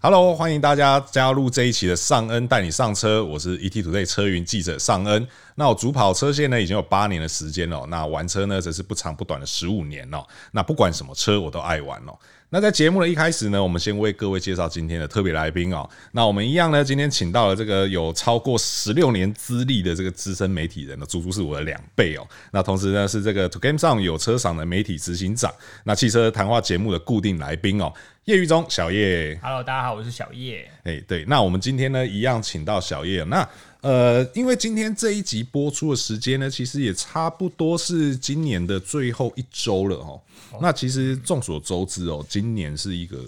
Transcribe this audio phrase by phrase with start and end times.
[0.00, 5.26] Hello，欢迎大家加入这一期的尚恩带你上车，我是 ETtoday 车云记者尚恩。
[5.56, 10.24] 那我主跑车线呢，已经有八年的时间了，那玩车呢则是不长不短的十五年了。
[10.52, 12.16] 那不管什么车我都爱玩哦。
[12.50, 15.86] 那在节目的一开始呢，我们先为各位介绍今天的特别来宾哦。
[16.12, 22.26] 那我们一样呢，今天请到了这个有超过十六年资历的这个资深媒体人呢，足足是我的两倍哦。
[22.50, 25.52] 那同时呢，是这个 2GameSome 有车赏的媒体执行长，
[25.84, 27.92] 那汽车谈话节目的固定来宾哦，
[28.24, 29.38] 叶毓中小叶。
[29.42, 30.70] Hello，大家好，我是小叶。
[30.84, 33.22] 哎，对，那我们今天呢，一样请到小叶。
[33.24, 33.46] 那
[33.80, 40.20] 呃，因为今天这一集播出的时间呢，其实也差不多是今年的最后一周了哦。
[40.60, 43.24] 那其实众所周知哦，今年是一个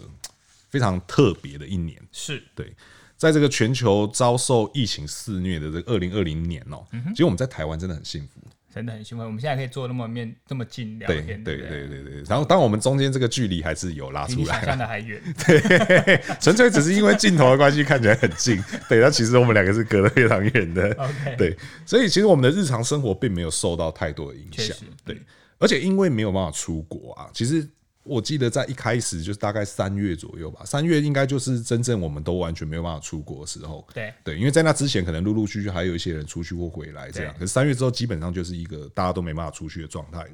[0.68, 2.74] 非常特别的一年，是对，
[3.16, 8.40] 在这个全球遭受疫情肆虐的这个二零二零年哦，其实我们在台湾真的很幸福。
[8.72, 11.88] 真的很兴奋，我们现在可以坐那么面这么近聊天，对对对？
[11.88, 12.22] 对对。
[12.28, 25.20] 然后，当我们中间这个距离还是有拉出来，比想象的还远， 对，纯粹只是因为镜头的关系看起来很近，对，但其实我们两个是隔得非常远的，OK，对，所以其实我们的日常生活并没有受到太多的影响，对，
[25.58, 27.68] 而且因为没有办法出国啊，其实。
[28.10, 33.86] 我记得在一开始就是大概三月左右吧，三月应该就是真正我们都完全没有办法出国的时候。
[33.94, 40.26] 对对，因为在那之前可能陆陆续续还有一些人出去或回来这样，可是三月之后基本上就是一个大家都没办法出去的状态。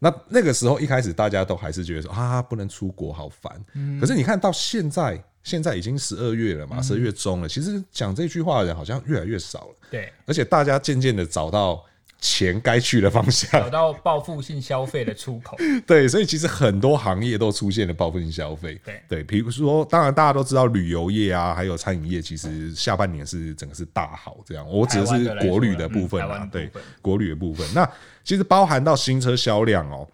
[0.00, 3.64] 那那个时候一开始大家都还是觉得说啊不能出国好烦，
[4.00, 9.74] 可是你看到现在，现在已经十二月了嘛，十二月中了，其实讲这句话的人好像越来越少了。
[9.90, 11.84] 对，而且大家渐渐的找到。
[12.20, 15.56] 钱该去的方向，找到报复性消费的出口。
[15.86, 18.80] 对，所以其实很多行业都出现了报复性消费。
[18.84, 24.68] 对对，比如说，当然大家都知道旅游业啊，还有餐饮业，其实下半年是整个是大好这样。
[24.68, 27.66] 我指的是国旅的部分啊，对，国旅的部分。
[27.74, 27.88] 那
[28.24, 30.08] 其实包含到新车销量哦，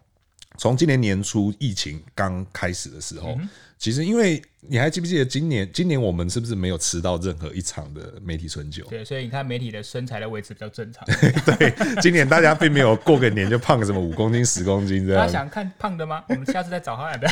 [0.57, 3.37] 从今年年初疫情刚开始的时候。
[3.83, 5.69] 其实，因为你还记不记得今年？
[5.73, 8.85] 今年我们是不是没有吃到任何一场的媒体春酒？
[8.89, 11.05] 对，所以你看媒体的身材的维持比较正常。
[11.59, 15.21] 对，今年大家并没有过个年就胖个什么五公斤、十公斤这样。
[15.21, 16.23] 大家想看胖的吗？
[16.29, 17.27] 我们下次再找他来的。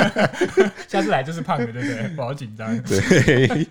[0.88, 2.08] 下次来就是胖的，对不对？
[2.16, 2.82] 不好紧张。
[2.84, 3.66] 对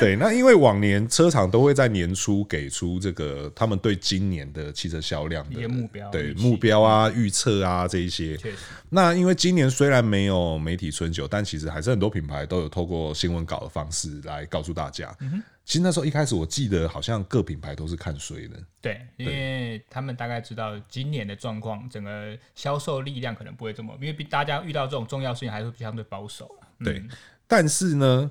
[0.00, 8.38] 对，那因为往年车厂都会在年初给出这个他们对今年的汽车销量的目标，对目标啊、预测啊这一些。
[8.38, 8.56] 确实。
[8.88, 15.14] 那因为今年虽然没有媒体春酒，但其实还是很多品牌都有透过新闻稿的方式来告诉大家。
[15.20, 18.62] 嗯，其实那时候一开始我记得好像各品牌都是看衰的。
[18.80, 26.48] 对，因为他们大概知道今年的状况，整个销售力量可能不会这么，因为大家遇到这种重要事情还是相对保守。
[26.84, 27.02] 对，
[27.46, 28.30] 但是呢。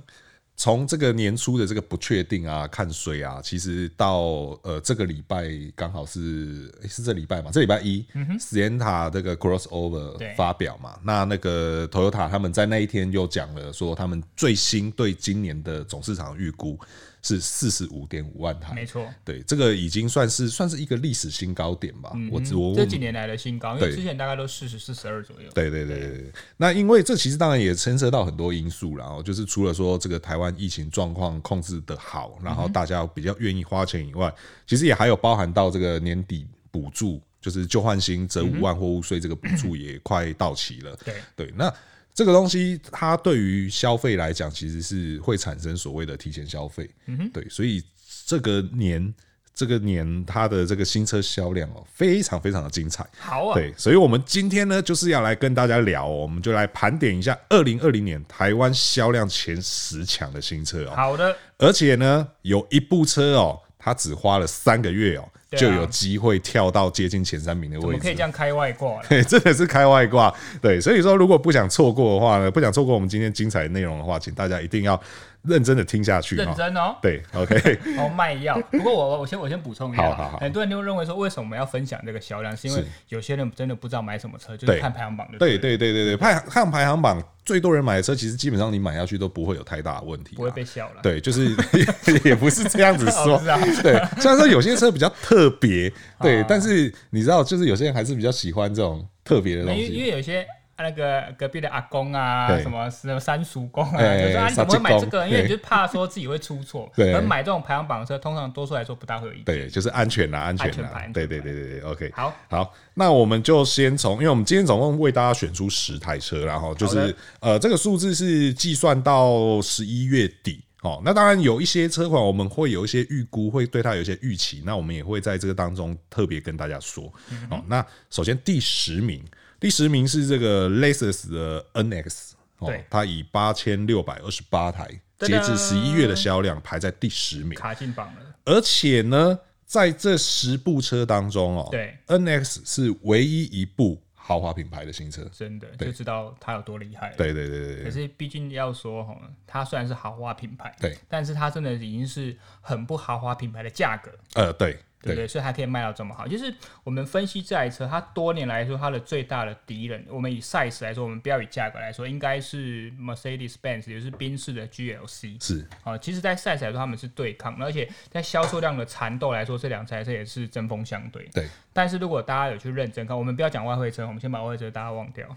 [0.59, 7.51] 从这个年初的这个不确定啊，看水啊，其实到呃这个礼拜刚好是诶是这礼拜嘛？
[7.53, 8.03] 这礼拜一
[8.39, 16.77] ，Sienna 这个 Crossover 发表嘛，那那个 Toyota 他们在那一天又讲了说他们最新对今年的总市场预估。
[17.21, 22.11] 是四十五点五万台，没错，对，这个已经算是算是一个历史新高点吧。
[22.31, 25.49] 我我这几年来的新高，因为之前大概都四十四十二左右。
[25.53, 34.33] 对对对对，那因为这其实当然也牵涉到很多因素，然后就是除了说这个台湾疫情状况控制的好，然后大家比较愿意花钱以外，
[34.65, 40.95] 其实也还有包含到这个年底补助，就是旧换新折五万货物税这个补助也快到期了。
[41.03, 41.73] 对对，那。
[42.17, 47.79] 这个东西它对于消费来讲，其实是会产生所谓的提前消费，嗯哼，对，所以
[48.25, 49.13] 这个年
[49.53, 65.29] 这个年它的这个新车销量哦，非常非常的精彩，好啊，对，所以我们今天呢就是要来跟大家聊，我们就来盘点一下二零二零年台湾销量前十强的新车哦，好的，而且呢有一部车哦，它只花了三个月哦。
[65.51, 67.93] 就有机会跳到接近前三名的位置。
[67.93, 69.01] 我可以这样开外挂？
[69.07, 70.33] 对， 真的是开外挂。
[70.61, 74.99] 对，所以说如果不想错过的话呢，不想错过我们今天精彩的内容的话，请大家一定要
[75.47, 76.35] 认真的听下去。
[76.35, 76.95] 认真哦。
[77.01, 77.79] 对，OK。
[77.97, 78.59] 哦，卖药。
[78.71, 80.03] 不过我我先我先补充一下。
[80.03, 80.37] 好好好。
[80.39, 82.55] 很多人都认为说，为什么我们要分享这个销量？
[82.55, 85.37] 是因为有些人真的不知道买什么车，就是看排行榜的。
[85.37, 87.23] 对对对对对，排看排行榜。
[87.45, 90.95] 最多人买的车，其实基本上你买下去都不会有太大的问题，不会被笑了。
[91.01, 91.55] 对，就是
[92.25, 93.41] 也不是这样子说。
[93.81, 95.89] 对，虽然说有些车比较特别，
[96.19, 100.45] 对，但是你知道，就是有些人还是比较喜欢这种特别的东西，因为有些。
[100.79, 105.27] 那个隔壁的阿公啊，什么什么三叔公啊，就说啊，你怎么会买这个？
[105.27, 106.91] 因为你就怕说自己会出错。
[106.95, 109.45] 对，而买这种排行榜的车，通常多数来说不大会有意见。
[109.45, 111.03] 对，就是安全啦，安全啦。
[111.13, 112.11] 对对对对对，OK。
[112.13, 120.63] 好，好，那我们就先从，因为我们今天总共为大家选出十台车，然后就是呃，这个数字是计算到十一月底。
[120.83, 127.11] 哦，那当然有一些车款，我们会有一些预估，会对它有一些预期，那我们也会在这个当中特别跟大家说。
[127.49, 129.23] 哦，那首先第十名。
[129.59, 134.87] 第十名是这个 Lexus 的 NX 对，它以八千六百二十八台，
[135.19, 138.21] 截至十一月的销量排在第十名，卡进榜了。
[138.45, 147.13] 而且呢，在这十部车当中哦，对，NX 是唯一一部豪华品牌的新车，真的就知道它有多厉害。
[147.15, 147.83] 对对对对。
[147.83, 149.15] 可是毕竟要说哈，
[149.45, 154.11] 它虽然是豪华品牌，对，但是它真的已经是很不豪华品牌的价格。
[154.33, 154.79] 呃，对。
[155.01, 156.27] 对不对，所以还可以卖到这么好。
[156.27, 156.53] 就是
[156.83, 165.43] 我们分析这台车，它多年来说它的最大的敌人，我们以 size 来说，我们不要以价格来说，应该是 Mercedes-Benz，也就是宾士的 GLC。
[165.43, 171.29] 是啊，其实，在 size 来说，他们是对抗，而且在销售量的缠斗来说，这两台车也是针锋相对。
[171.33, 171.47] 对。
[171.77, 175.27] 但是如果大家有去认真看，我们不要讲外汇车，我们先把外汇车大家忘掉。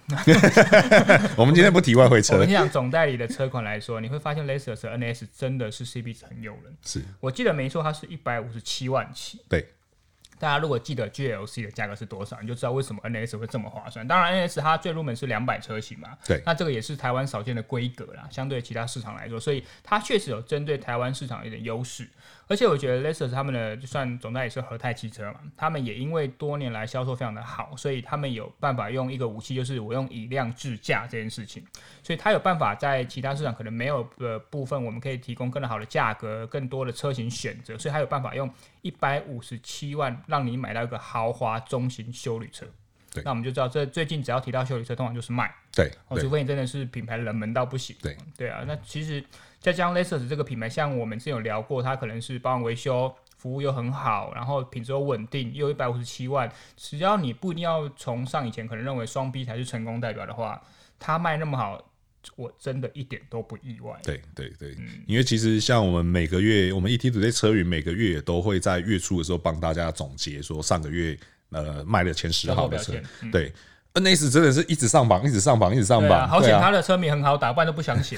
[1.36, 2.32] 我们今天不提外汇车。
[2.32, 6.74] 我们讲总代理的车款来说，你会发现 Lexus NS 真的是 CP 值很诱人。
[6.82, 9.42] 是我记得没错，它是一百五十七万起。
[9.50, 9.68] 对。
[10.40, 14.08] 大家如果记得 GLC 的价格是多少，你就知道为什么 NS 会这么划算。
[14.08, 22.08] 当然，NS 它最入门是两百车型嘛，对，那这个也是台湾少见的规格啦，相对其他市场来说，所以它确实有针对台湾市场有点优势。
[22.48, 31.64] 而且我觉得 Lexus 他们的就算总代理是和泰汽车嘛，他们也因为多年来销售非常的好，所以他们有办法用一个武器，就是我用以量制价这件事情，
[32.02, 38.50] 所以它有办法在其他市场可能没有的部分，我们可以提供更好的价格、更多的车型选择，所以它有办法用
[38.82, 42.64] 一百五十七万让你买到一个豪华中型修旅车。
[43.12, 45.52] 对，那我们就知道这最近只要提到修理车，通常就是卖。
[45.72, 47.94] 对，哦，除非你真的是品牌冷门到不行。
[48.00, 49.22] 对，对啊，那其实。
[49.60, 56.50] 再加上 Lexus 这个品牌，像我们之前有聊过，它可能是保养维修服务又很好，然后品质又稳定，又一百五十七万。
[56.78, 60.58] 只要你不一定要崇尚以前可能认为双 B 才是成功代表的话，
[60.98, 61.78] 它卖那么好，
[62.36, 63.98] 我真的一点都不意外。
[64.02, 71.18] 对对对，嗯，因为其实像我们每个月，我们 ET 车云每个月也都会在月初的时候帮大家总结，说上个月
[71.50, 73.52] 呃卖了前十号的车，嗯、对。
[73.92, 76.28] NS 真的是一直上榜，一直上榜，一直上榜。
[76.28, 78.16] 好险他的车名很好打，不然都不想写。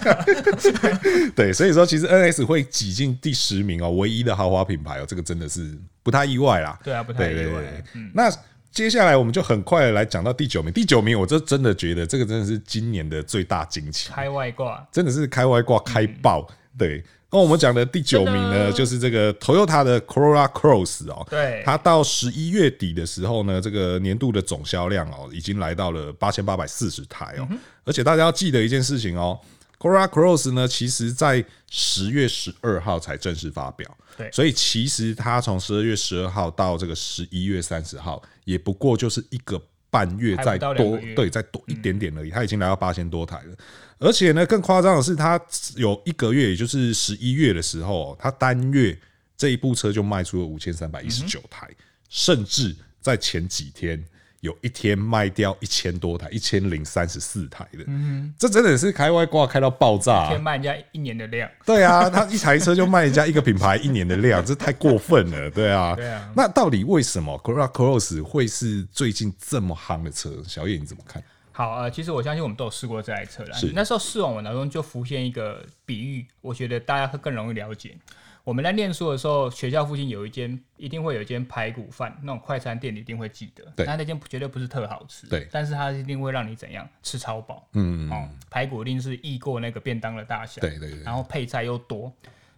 [1.36, 6.80] 对，所以说其实 NS 会挤进第十名哦，唯一的豪华品牌哦，这个真的是不太意外啦。
[6.82, 7.42] 对啊，不太意外。
[7.42, 7.84] 对对对，
[8.14, 8.30] 那
[8.72, 10.72] 接下来我们就很快的来讲到第九名。
[10.72, 16.48] 第九名，我这真的觉得这个真的是今年的最大惊奇，开外挂，真的是开外挂开爆。
[16.78, 17.04] 对。
[17.34, 27.48] 那我们讲的第九名呢，就是这个 Toyota 的 Corolla Cross 哦，对，它到十一月底的时候呢，这个年度的总销量哦，已经来到了八千八百四十台哦，
[27.84, 29.40] 而且大家要记得一件事情哦
[29.78, 39.60] ，Corolla Cross 呢，其实在十月十二号才正式发表，对，所以其实它从十二月十二号到这个十一月三十号，也不过就是一个
[39.90, 43.56] 半月再多，对，再多一点点而已，它已经来到八千多台了。
[43.98, 45.40] 而且呢，更夸张的是，它
[45.76, 48.98] 有一个月，也就是十一月的时候，它单月
[49.36, 51.70] 这一部车就卖出了五千三百一十九台，
[52.08, 54.02] 甚至在前几天
[54.42, 57.84] 有一天卖掉一千多台，一千零三十四台的。
[57.86, 61.48] 嗯，这真的是开外挂开到爆炸，一天卖人家一年的量。
[61.64, 65.48] 对啊，他一台车就卖人家一个品牌一年的量，这太过分了。
[65.52, 66.28] 对啊，对啊。
[66.34, 70.42] 那到底为什么 Corolla Cross 会是最近这么夯的车？
[70.44, 71.22] 小叶你怎么看？
[71.52, 73.56] 好，呃，其实我相信我们都有试过这台车了。
[73.72, 77.96] 那时候试完我脑中就浮现一个比喻，我觉得大家会更容易了解。
[78.44, 83.64] 我们在念书的时候，学校附近有一间，一定会有一间排骨饭那种快餐店，你一定会记得。
[83.76, 85.28] 对，那那间绝对不是特好吃。
[85.28, 87.68] 对，但是它一定会让你怎样吃超饱。
[87.74, 90.60] 嗯嗯，哦，排骨一定是溢过那个便当的大小。
[90.60, 91.02] 对对对。
[91.02, 92.12] 然后配菜又多，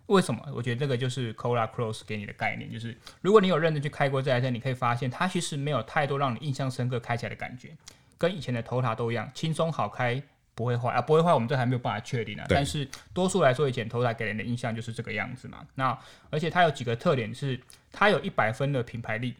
[0.06, 0.40] 为什么？
[0.54, 7.76] 我觉得这个就是 Corolla Cross 给你的概念，就是如果你有认真去开过这台车，你可以发现它其实没有太多让你印象深刻开起来的感觉。
[8.16, 10.22] 跟以前的头塔都一样，轻松好开，
[10.54, 12.46] 不会坏啊，不会坏，我们这还没有办法确定啊。
[12.48, 15.66] 但是多数来说，以前头来给人的印象就是这个样子嘛。
[15.74, 15.98] 那
[16.30, 17.60] 而且它有几个特点是，
[17.92, 19.34] 它有一百分的品牌力。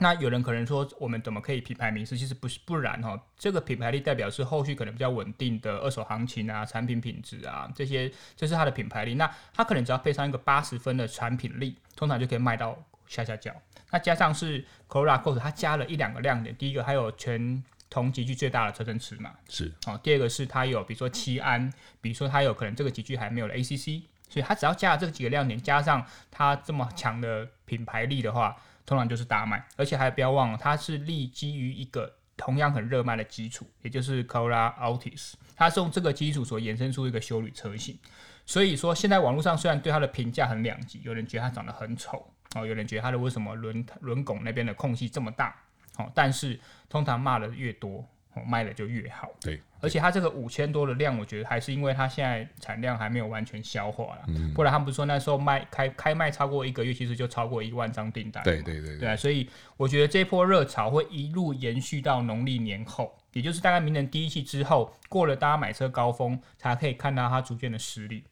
[0.00, 2.18] 那有人可能说，我们怎么可以品牌迷失？
[2.18, 3.16] 其实不是，不然哈。
[3.38, 9.14] 这个品牌力代表是后续可能比较稳定的二手行情啊，产品品质啊这些，这是它的品牌力。
[9.14, 13.54] 那它可能只要配上一个八十分的产品力，通常就可以卖到下下角。
[13.92, 16.56] 那加上是 Corolla Cross，它加了一两个亮点。
[16.56, 17.62] 第一个，还有全
[17.94, 19.96] 同级距最大的车身尺码，是哦。
[20.02, 29.64] 第二个是它有，比如说七安，比如说它有可能这个级距还没有了 ACC，所以它只要加了这几个亮点，加上它这么强的品牌力的话，通常就是大卖。
[29.76, 37.96] 而且还不要忘了，它是立基于一个同样很热卖的基础，也就是 Corolla Altis，它是用这个基础所延伸出一个休旅车型。
[38.44, 42.28] 所以说，现在网络上虽然对它的评价很两极，有人觉得它长得很丑。
[42.56, 45.54] 哦，有人觉得它的为什么轮轮拱那边的空隙这么大？
[45.98, 46.58] 哦，但是
[46.88, 49.28] 通常骂的越多，哦，卖的就越好。
[49.40, 58.42] 对，而且它这个五千多的量，我觉得还是因为它现在产量还没有完全消化了，嗯、不然他们不是说那时候卖开开卖超过一个月，其实就超过一万张订单。
[58.42, 68.24] 对对对对，对啊，所以我觉得这波热潮会一路延续到农历年后，也就是大概明年第一季之后，过了大家买车高峰，才可以看到它逐渐的实力。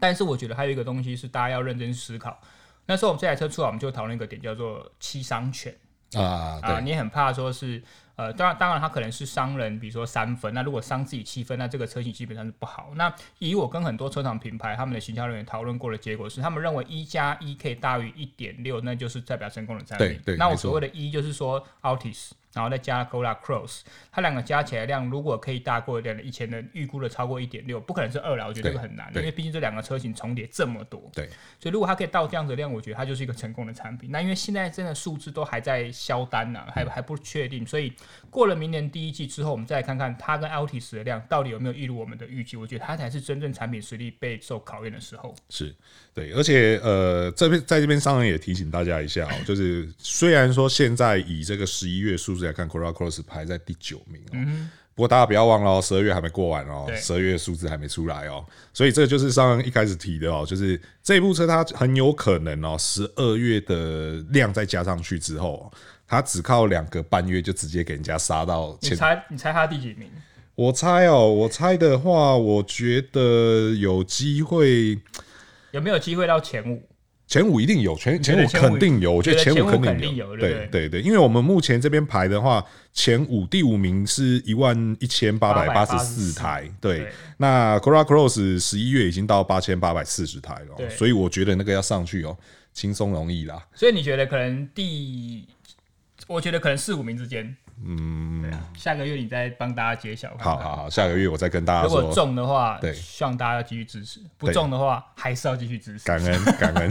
[0.00, 2.40] 但是我觉得还有一个东西是大家要认真思考。
[2.86, 5.74] 那时候我们这台车出来，我们就讨论一个点，叫做七伤拳
[6.14, 6.80] 啊啊！
[6.80, 7.82] 你很怕说是
[8.14, 12.92] 呃，当然当然他可能是伤人，比如说三分，那如果伤自己七分，那这个车型基本上是不好。
[12.94, 20.08] 那以我跟很多车厂品牌他们的行销人员讨论过的结果是，他们认为一加一可以大于一点六，那就是代表成功的产品。
[20.24, 22.30] 对对，那我所谓的一就是说 Altis。
[22.56, 31.10] 然后再加 Corolla Cross，它两个加起来量如果可以大过点的，以前的预估的超过一点六，不可能是二了，我觉得这个很难，因为毕竟这两个车型重叠这么多。
[31.14, 31.28] 对，
[31.60, 34.10] 所以如果它可以到这样子的量，我觉得它就是一个成功的产品。
[34.10, 37.92] 那因为现在真的数字都还在销单呢、啊，还还不确定，所以
[38.30, 42.56] 过了明年第一季之后，我们再来看看它跟 Altis 的量到底有没有一如我们的预期。
[42.56, 45.34] 我觉得它才是真正产品实力备受考验的时候。
[45.50, 45.74] 是
[46.14, 65.70] 对，而且呃，这边在这边商人也提醒大家一下哦，就是虽然说现在以这个十一月数字来看，Corolla Cross 排在第九名哦，嗯，不过大家不要忘了哦，十二月还没过完哦，十二月数字还没出来哦，所以这就是上一开始提的哦，就是这部车它很有可能哦，十二月的量再加上去之后，
[66.06, 68.92] 它只靠两个半月就直接给人家杀到前。
[68.92, 70.10] 你猜你猜它第几名？
[70.54, 74.98] 我猜哦，我猜的话，我觉得有机会，
[75.72, 76.82] 有没有机会到前五？
[77.26, 92.36] 前五一定有，前前五肯定有，我觉得前五肯定有，对对对，因为我们目前这边排的话，前五第五名是一万一千八百八十四台，对，那 Corolla Cross 十一月已经到八千八百四十台了，所以我觉得那个要上去哦，
[92.72, 93.66] 轻松容易啦。
[93.74, 95.48] 所以你觉得可能第，
[96.28, 97.56] 我觉得可能四五名之间。
[97.84, 98.42] 嗯，
[98.74, 100.34] 下个月你再帮大家揭晓。
[100.38, 102.00] 好好好，下个月我再跟大家说。
[102.00, 106.04] 如果中的话，对，希望大家要继续支持；不中的话，还是要继续支持。
[106.06, 106.90] 感恩 感恩。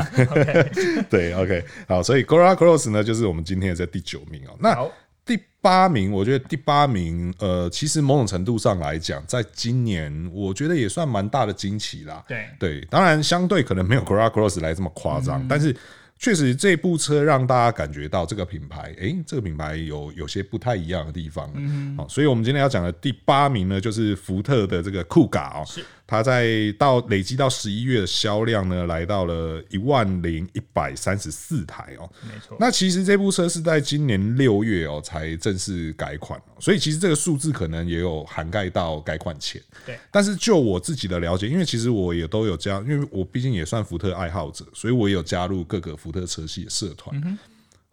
[1.10, 4.56] 对，OK，好，所以 Corolla Cross 呢，就是我们今天的在第九名哦。
[4.60, 4.88] 那
[5.26, 12.24] 第八名，我觉得第八名，呃，其实某种程度上来讲，在今年我觉得也算蛮大的惊奇啦。
[12.28, 15.76] 对对，当然相对可能没有 Corolla Cross 来这么夸张，但是。
[16.18, 21.52] 确实，这部车让大家感觉到这个品牌，诶、欸，这个品牌有有些不太一样的地方。
[21.56, 25.64] 嗯，好，所以我们今天要讲的第八名呢，就是福特的这个酷咖哦。
[26.08, 32.10] 它在到累积到十一月的销量呢，来到了一万零一百三十四台哦。
[32.22, 32.56] 没错。
[32.60, 39.62] 那其实这部车是在今年六月哦才正式改款，所以其实这个数字可能也有涵盖到改款前。
[39.86, 39.98] 对。
[40.12, 47.20] 但是就我自己的了解，因为其实我也都有加，因为我毕竟也算福特爱好者，所以我也有加入各个福特车系的社团。
[47.26, 47.38] 嗯。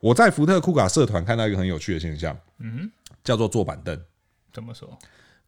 [0.00, 2.90] 我在福特酷卡社团看到一个很有趣的现象，嗯，
[3.22, 3.98] 叫做坐板凳。
[4.52, 4.98] 怎么说？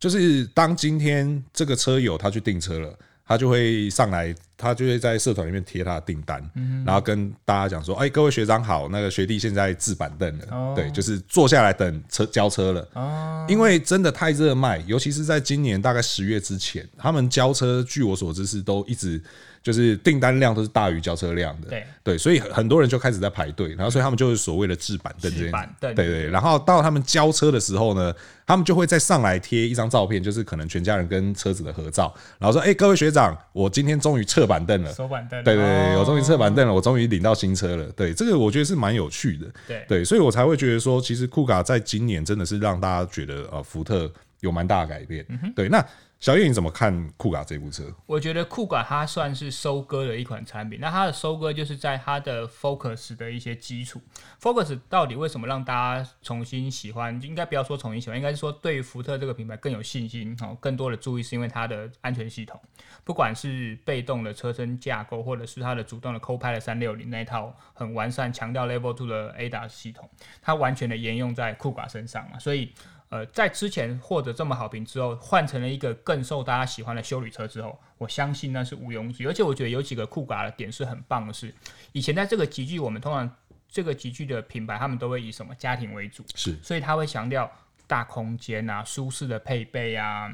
[0.04, 2.94] 就是当今天这个车友他去订车了，
[3.26, 6.44] 他就会上来，他就会在社团里面贴他的订单，
[6.84, 13.46] 然后跟大家讲说：“哎，各位学长好，那个学弟现在置板凳了，对，就是坐下来等车交车了。
[13.48, 19.18] 因为真的太热卖，尤其是在今年大概十月之前，他们交车，据我所知是都一直。”
[19.64, 21.84] 就是订单量都是大于交车量的，对。
[22.04, 25.94] 对，所以很多人就开始在排队，然后所以他们就是所谓的置板凳这样，对。
[25.94, 28.14] 对，然后到他们交车的时候呢，
[28.46, 39.82] 他们就会再上来贴一张照片，就是可能全家人跟车子的合照，然后说：“哎，各位学长，我今天终于撤板凳了，收板凳，对对对，我终于撤板凳了，我终于领到新车了。”对，这个我觉得是蛮有趣的，对。
[39.88, 44.12] 对，所以我才会觉得说，其实酷卡在今年真的是让大家觉得呃，福特
[44.44, 45.84] 有蛮大的改变，对，那。
[46.20, 47.84] 小叶，你怎么看酷卡这部车？
[48.06, 50.80] 我觉得酷卡它算是收割的一款产品。
[50.80, 54.00] 那它的收割就是在它的 Focus 的一些基础。
[54.40, 57.20] Focus 到底为什么让大家重新喜欢？
[57.20, 62.58] 应该不要说重新喜欢，应该是说对福特这个品牌更有信心，哦，更多的注意是因为它的安全系统。
[63.02, 70.08] 不管是被动的车身架构，或者是它的主动的 Co-Pilot 三六零那一套很完善、强调 Level Two 的 ADAS 系统，
[70.40, 72.72] 它完全的沿用在酷卡身上嘛，所以。
[73.10, 79.26] 呃，在之前获得这么好评之后，换成了一个更受大家喜欢的修理车之后，我相信那是毋庸置疑。
[79.26, 81.54] 而且我觉得有几个酷嘎的点是很棒的是，
[81.92, 83.30] 以前在这个集聚，我们通常
[83.68, 87.50] 这个集聚的品牌，他们都会以什么家庭为主，是，所以他会强调
[87.86, 90.32] 大空间啊、舒适的配备啊。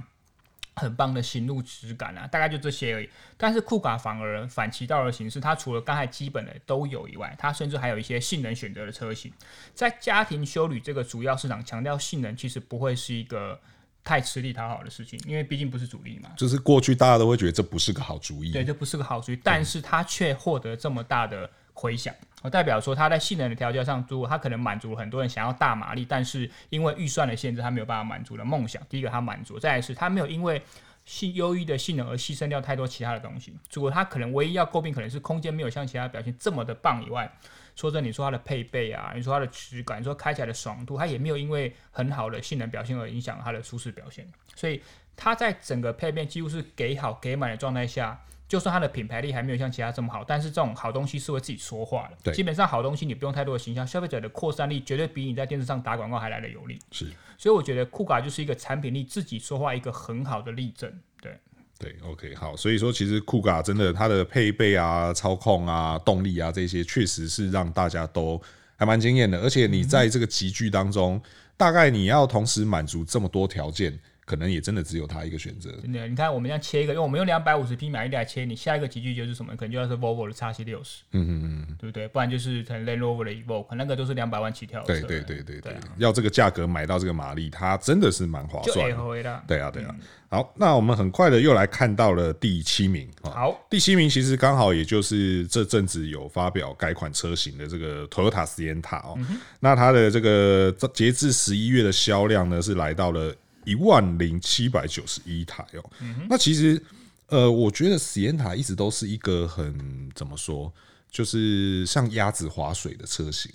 [0.80, 3.08] 很棒的行路质感啊，大概就这些而已。
[3.36, 9.32] 但是酷卡反而反其道而行之，它除了刚才基本的都有以外，它甚至还有一些性能选择的车型。
[9.74, 13.60] 在家庭修旅这个主要市场，强调性能其实不会是一个
[14.02, 16.30] 太吃力讨好的事情，因为毕竟不是主力嘛。
[16.36, 21.50] 就是过去大家都会觉得这不是个好主意，对，这不是个好主意，但是它却获得这么大的。
[21.80, 22.14] 回响。
[22.50, 28.82] 代表说它在性能的调教上，如果它可能满足很多人想要大马力，但是因为预算的限制，它没有办法满足的梦想。
[28.88, 30.62] 第一个，它满足；再来是它没有因为
[31.04, 33.54] 性优异的性能而牺牲掉太多其他的东西。
[33.72, 37.30] 如果它可能唯一要诟病，可能是空间没有像其他表现这么的棒以外，
[37.76, 44.26] 说真的，你说它的配备啊，你说它的质感，你说开起来的爽度，它也没有因为很好的性能表现而影响它的舒适表现。
[44.54, 44.82] 所以
[45.14, 48.18] 它在整个配备几乎是给好给满的状态下。
[48.50, 52.16] 就算它的品牌力还没有像其他这么好，但是这种好东西是会自己说话的。
[52.24, 56.76] 对，基本上好东西你不用太多的形象，消费者的扩散力绝对比你在电视上打广告还来的有力。
[56.90, 57.06] 是，
[57.38, 60.92] 所以我觉得酷卡就是一个产品力自己说话一个很好的例证。
[61.22, 61.38] 对，
[61.78, 68.42] 对，OK，好，所以说其实酷卡真的它的配备啊、操控啊、动力啊这些，确实是让大家都
[68.74, 69.38] 还蛮惊艳的。
[69.38, 71.22] 而且你在这个集聚当中，嗯、
[71.56, 73.96] 大概你要同时满足这么多条件。
[74.30, 75.72] 可能也真的只有他一个选择。
[75.82, 79.56] 真的，你看我们这样切一个，因为我们用两百五十匹马力来切，你下一个集聚就是什么？
[79.56, 81.02] 可能就要是 Volvo 的叉 C 六十。
[81.10, 82.06] 嗯嗯嗯，对不对？
[82.06, 84.84] 不然就是可能 Land Rover 的能那个都是两百万起跳。
[84.84, 89.42] 对对对对对，要这个价格买到这个马力，它真的是蛮划算的。
[89.48, 89.96] 对啊对啊。
[90.28, 93.10] 好，那我们很快的又来看到了第七名。
[93.22, 99.18] 好，第七名其实刚好也就是这阵子有发表改款车型的这个 Toyota Sienna 哦。
[99.58, 103.34] 那它的这个截至十一月的销量呢，是来到了。
[103.64, 105.90] 一万零七百九十一台哦，
[106.28, 106.82] 那其实
[107.28, 110.72] 呃，我觉得实验台一直都是一个很怎么说，
[111.10, 113.50] 就是像鸭子划水的车型，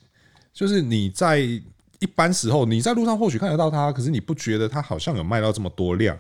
[0.54, 6.18] 就是你在一般时候你在路上或许看得到它，可是你不觉得它好像有卖到这么多辆。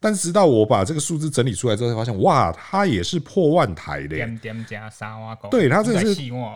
[0.00, 4.16] 但直到我把这个数字整理出来之后，才发现哇，它也是破万台的。
[5.50, 6.14] 对，它这个是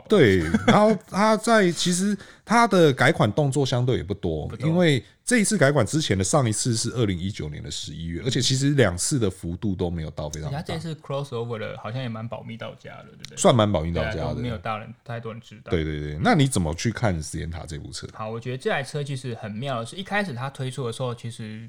[0.08, 10.58] 对，然后它在其实它的改款动作相对也不多，因为这一次改款之前的上一次是二零一九年的十一月，而且其实两次的幅度都没有到非常大。
[10.58, 13.36] 它这次 crossover 的好像也蛮保密到家的，对不对？
[13.36, 15.70] 算蛮保密到家的，没有大人太多人知道。
[15.70, 18.06] 对对对，那你怎么去看 Sienna 这部车？
[18.14, 21.68] 好，我觉得这台车其实很妙的是，一开始它推出的时候，其实。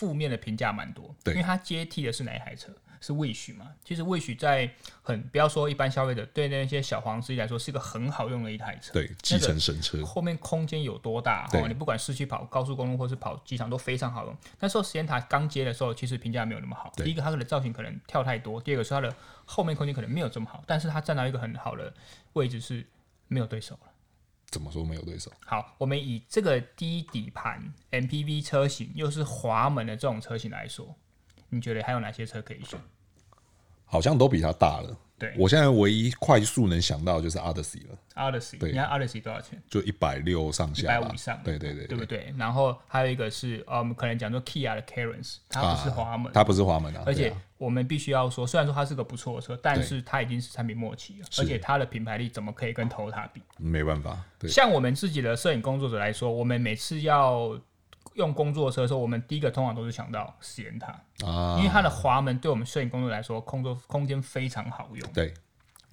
[0.00, 2.72] 负面的评价蛮多，对，因为它接替的是哪一台车？
[3.02, 3.70] 是 Wish 嘛？
[3.84, 4.70] 其实 Wish 在
[5.02, 10.02] 很不要说一般消费者，对那些小黄司机来说是一个很好用的一台车，对，继承神车。
[10.04, 11.46] 后面空间有多大？
[11.52, 14.34] 哦，你不管市区跑高速公路或是跑机场都非常好用。
[14.58, 16.90] 那时候时间塔刚接的时候，其实评价没有那么好。
[16.96, 19.14] 第一个，它的造型可能跳太多；第二个是它的
[19.44, 20.64] 后面空间可能没有这么好。
[20.66, 21.92] 但是它站到一个很好的
[22.34, 22.86] 位置，是
[23.28, 23.89] 没有对手了。
[24.50, 25.30] 怎么说没有对手？
[25.46, 30.94] 好，我们以这个低底盘 MPV 车型，又是滑门的这种车型来说，
[31.48, 32.80] 你觉得还有哪些车可以选？
[33.86, 34.96] 好像都比它大了。
[35.20, 37.98] 对，我现在唯一快速能想到就是 Odyssey 了。
[38.14, 39.62] Odyssey，对，你看 Odyssey 多少钱？
[39.68, 41.38] 就一百六上下，一百五以上。
[41.44, 42.34] 对对对，对不对？
[42.38, 47.02] 然后还有一个是，呃，我们可能讲说 Kia 的 Carens，它不是滑门，它不是滑门啊。
[47.04, 53.42] 而且我们必须要说，虽然说它是个不错的车，但是它已经是产品末期了，而且它的品牌力怎么可以跟 Toyota 比？
[53.58, 54.18] 没办法。
[54.48, 57.60] 像我们自己的摄影工作者来说，我们每次要。
[58.14, 65.12] 用工作车的时候，我们第一个通常都是想到 Sienna 啊，因为它的滑门对我们摄影工作来说，空间空间非常好用。
[65.12, 65.32] 对，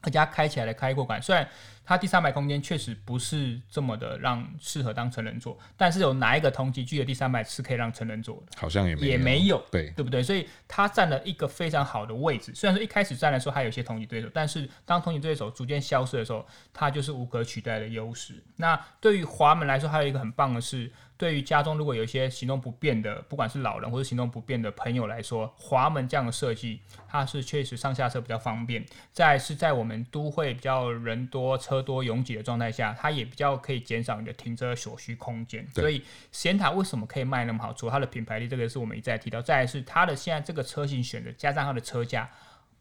[0.02, 1.48] 而且它开起来的开阔感，虽然
[1.86, 8.58] 它第三排空间确实不是这么的让适合当成人座，但是有哪一个同级距的第三排是可以让成人坐的？
[8.58, 10.22] 好像也没有也没有，对对不对？
[10.22, 12.54] 所以它占了一个非常好的位置。
[12.54, 18.44] 虽然说一开始占的时候还有一些同级对手，但是当同级对手逐渐消失的时候，它就是无可取代的优势。
[18.58, 20.92] 那对于滑门来说，还有一个很棒的是。
[21.18, 28.86] 对于家中如果有一些行动不便的，不管是老人或者行动不便的朋友来说，滑门这样的设计，它是确实上下车比较方便。
[29.12, 35.68] 再来是在我们都会比较人多车多拥挤的状态下，它也比较可以减少你的停车所需空间。
[35.74, 37.74] 所以，Sienna 为什么可以卖那么好？
[37.74, 39.42] 除了它的品牌力，这个是我们一再提到。
[39.42, 42.30] 再来是它的现在这个车型选择，加上它的车价。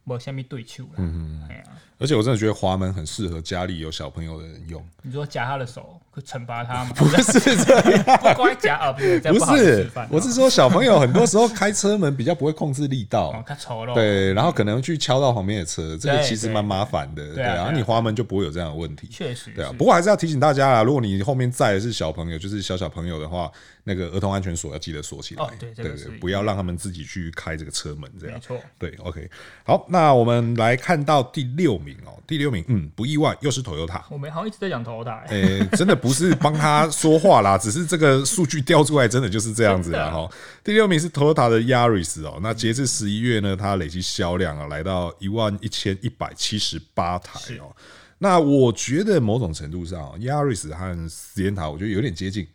[0.09, 1.63] 没下面对手了，嗯嗯，
[1.99, 4.81] 而且我真的觉得滑门很适合家里有小朋友的人用。
[5.03, 6.93] 你说夹他的手，会惩罚他吗？
[6.95, 7.25] 不是
[7.59, 13.45] 这样，不乖夹啊，不是，不是，我是说小朋友很多时候开车门比较不会控制力道，
[13.95, 19.73] 对，然后可能去敲到旁边的车，这个其实蛮麻烦的，对啊，你滑门就不会有这样的问题，确实，对啊。
[19.77, 23.51] 不过还是要提醒大家啦，如果你后面载的是小朋友，就是小小朋友的话。
[23.89, 28.35] 那个儿童安全锁要记得锁起来，对对对，不要让他们自己去开这个车门，这样。
[28.35, 28.61] 没错。
[28.81, 29.31] 对，OK，
[29.63, 34.01] 好，那我们来看到第六名哦，第六名，嗯，不意外，又是 Toyota。
[34.11, 40.11] 我们好像一直在讲 Toyota，哎，真的不是帮他说话啦， 只是这个数据调出来，真的就是这样子啦。
[40.11, 40.29] 哈，
[40.65, 47.75] 第六名是 Toyota 的 Yaris 哦，那截至十一月呢，它累计销量啊来到一万一千一百七十八台哦。
[48.19, 52.47] 那我觉得某种程度上，Yaris 和 Sienna 我觉得有点接近。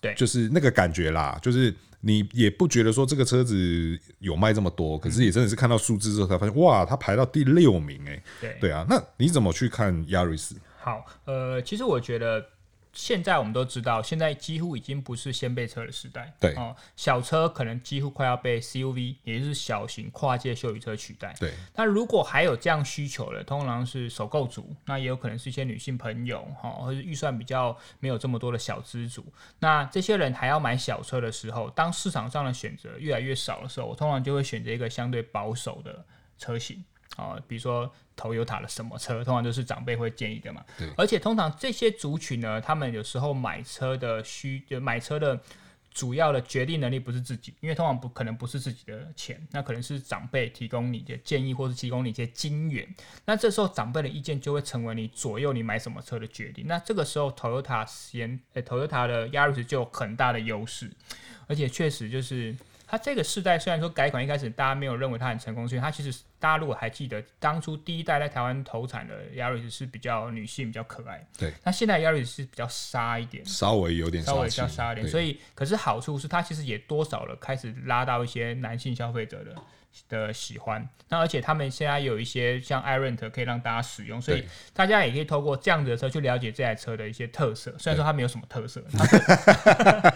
[0.00, 10.52] 对，就是那个感觉啦，就是你也不觉得说这个车子有卖这么多，可是也真的是看到数字之后才发现，哇，它排到第六名哎、欸，对，对啊，那你怎么去看 Yaris？
[10.78, 12.44] 好，呃，其实我觉得。
[12.92, 16.32] 现在我们都知道，现在几乎已经不是掀背车的时代。
[16.40, 21.34] 对哦，小车可能几乎快要被 CUV，也就是小型跨界休旅车取代。
[21.38, 21.52] 对。
[21.76, 29.24] 那如果还有这样需求的，通常是首购族，那也有可能是一些女性朋友，哈、哦，或者预算比较没有这么多的小资族。
[29.60, 36.04] 那这些人还要买小车的时候，当市场上的选择越来越少的时候，我通常就会选择一个相对保守的
[36.38, 36.84] 车型。
[37.20, 40.64] 啊、哦，比如说 Toyota 的什么车，通常都是长辈会建议的嘛。
[40.78, 40.88] 对。
[40.96, 45.38] 而且通常这些族群呢，他们有时候买车的需，就买车的
[45.92, 52.88] 主要的决定能力不是自己，因为通常不可能不是自己的钱，那可能是长辈提供你的建议，或是提供你一些金源。
[53.26, 56.64] 那这时候长辈的意见就会成为你左右你买什么车的决定。
[56.66, 60.90] 那这个时候 Toyota 先，呃，Toyota 的 Yaris 就有很大的优势，
[61.46, 62.56] 而且确实就是。
[62.92, 79.54] 它这个世代虽然说改款一开始大家没有认为它很成功，所以它其实大家如果还记得当初第一代在台湾投产的 Yaris 是比较女性比较可爱，对，那现在 Yaris 是比较沙一点，稍微有点稍微比较沙一点，所以可是好处是它其实也多少了开始拉到一些男性消费者的。
[80.08, 87.74] 的喜欢，那而且他们现在有一些像 iRent 可以让大家使用，所以大家也可以透过这样子的车去了解这台车的一些特色。
[87.76, 88.80] 虽然说它没有什么特色，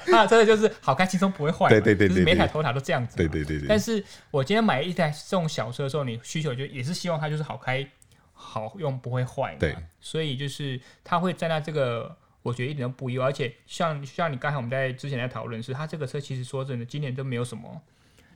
[0.06, 3.66] 它的 车就是 好开轻松不会坏，对对对，就是每台 Toyota 都这样子，对对对对。
[3.66, 7.86] 但是我今天买一台这种小车的时候，你需求就也是希望它就是好开、
[8.32, 9.76] 好用，不会坏，对。
[10.00, 13.26] 所以就是它会站在这个，我觉得一点都不意外。
[13.26, 17.82] 而且像像你刚才我们在之前在讨论是，它这个车其实说真的，今年都没有什么。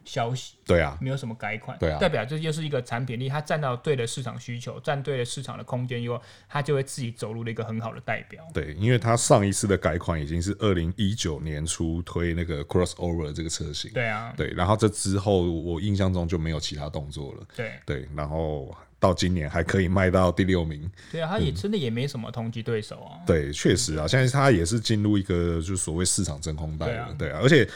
[0.08, 8.42] 消息对啊，没有什么改款，对啊，代表这就是一个产品力，它占到对的市场需求，占对了市场的空间以后，它就会自己走入了一个很好的代表。
[8.54, 17.72] 对，因为它上一次的改款已经是二零一九年初推那个 Crossover 这个车型，对啊，对，然后这之后我印象中就没有其他动作了，对。
[17.84, 27.68] 对，然后到今年还可以卖到第六名，对啊，它也真的也没什么同级对手啊，嗯、对，确实啊，现在它也是进入一个就是所谓市场真空带了，對啊，对啊，而且。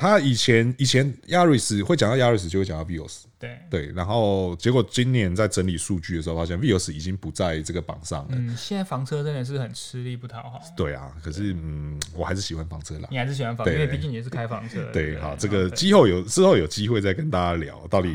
[0.00, 8.30] 他以前以前 Yaris 会讲到 Yaris 就会讲到 Vios，对对，然后结果今年在整理数据的时候，发现 Vios 已经不在这个榜上了。
[8.30, 10.58] 嗯，现在房车真的是很吃力不讨好。
[10.74, 13.08] 对啊，可是嗯，我还是喜欢房车啦。
[13.10, 14.90] 你还是喜欢房车，因为毕竟你也是开房车。
[14.90, 18.10] 对，好，这个之后有之后有机会再跟大家聊到底。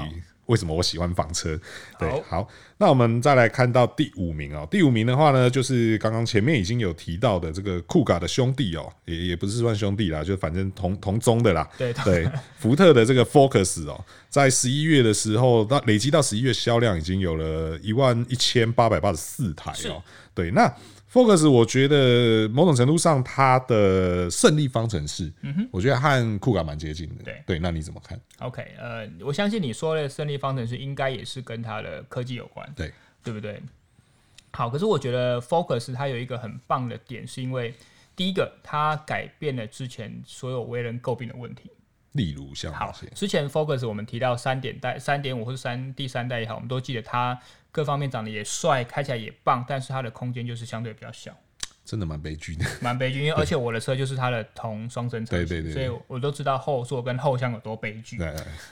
[0.47, 1.59] 为什么我喜欢房车？
[1.99, 4.67] 对，好，那我们再来看到第五名哦。
[4.69, 11.69] 第五名的话呢，就是刚刚前面已经有提到的这个酷卡的兄弟哦，也也不是算兄弟啦，就反正同同宗的啦。
[11.77, 20.01] 对对，福特的这个 Focus 哦，在十一月的时候，到累积到十一月销量已经有了一万一千八百八十四台哦。
[20.33, 20.73] 对，那。
[21.15, 27.23] Focus，我觉得某种程度上，它的胜利方程式，嗯哼，我觉得和酷感蛮接近的。
[27.23, 32.91] 对对，那你怎么看？OK，呃，我相信你说的胜利方程式应该也是跟它的科技有关，对
[33.23, 33.63] 对不对？
[34.51, 37.73] 好，可是我觉得 Focus 它有一个很棒的点，是因为
[38.13, 41.71] 第一个，它改变了之前所有为人诟病的问题，
[42.11, 47.39] 例如像好，之前 Focus 我们提到三点代、三点五或者三第三代也好，我们都记得它。
[47.75, 51.35] 各方面长得也帅，开起来也棒，但是它的空间就是相对比较小，
[51.83, 53.19] 真的蛮悲剧的，蛮悲剧。
[53.19, 58.17] 因为而且我的车就是它的同双生车，对对对，所以我都知道后座跟后箱有多悲剧。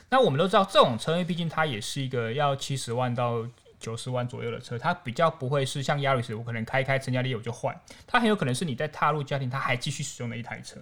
[0.10, 3.46] 那我们都知道这种车，因为毕竟它也是一个要七十万到
[3.78, 10.80] 九十万左右的车，它比较不会是像 Yaris，我可能开开成家立业我就换，它很有可能是你在踏入家庭，它还继续使用的一台车。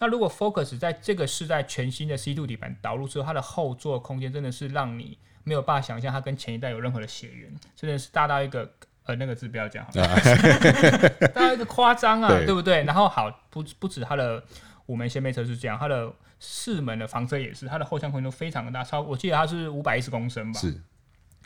[0.00, 5.16] 那如果 Focus 在这个是在全新的 C2 底盘导入之后，它的后座空间真的是让你。
[5.44, 8.70] 没有办法想象它跟前一代有任何的血缘，真的是大到一个
[9.04, 9.90] 呃那个字不要讲好，
[11.34, 12.84] 大到一个夸张啊，对，对不对？
[12.84, 14.42] 然后好不不止它的
[14.86, 20.60] 五门掀背车是这样，它的四门的房车也是，它的后箱空间都非常的大，超我记得它是五百一十公升吧。
[20.60, 20.80] 是。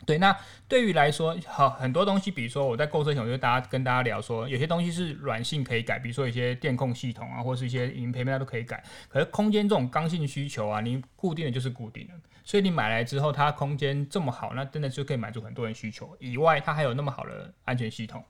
[0.05, 0.33] 对，那
[0.67, 8.81] 对于来说，好很多东西，比如说我在购车前，我就大家跟大家聊说，有些东西是软性可以改，比如说一些电控系统啊，或是一些影音配备它都可以改。
[9.09, 12.13] 可是空间这种刚性需求啊，你固定的就是固定的，
[12.45, 16.15] 所以你买来之后，它空间这么好，那真的就可以满足很多人需求。
[16.19, 18.23] 以外，它还有那么好的安全系统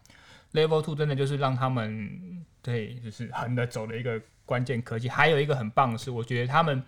[0.53, 5.07] ，Level Two 真的就是让他们对，就是横着走的一个关键科技。
[5.09, 6.81] 还有一个很棒的是，我觉得他们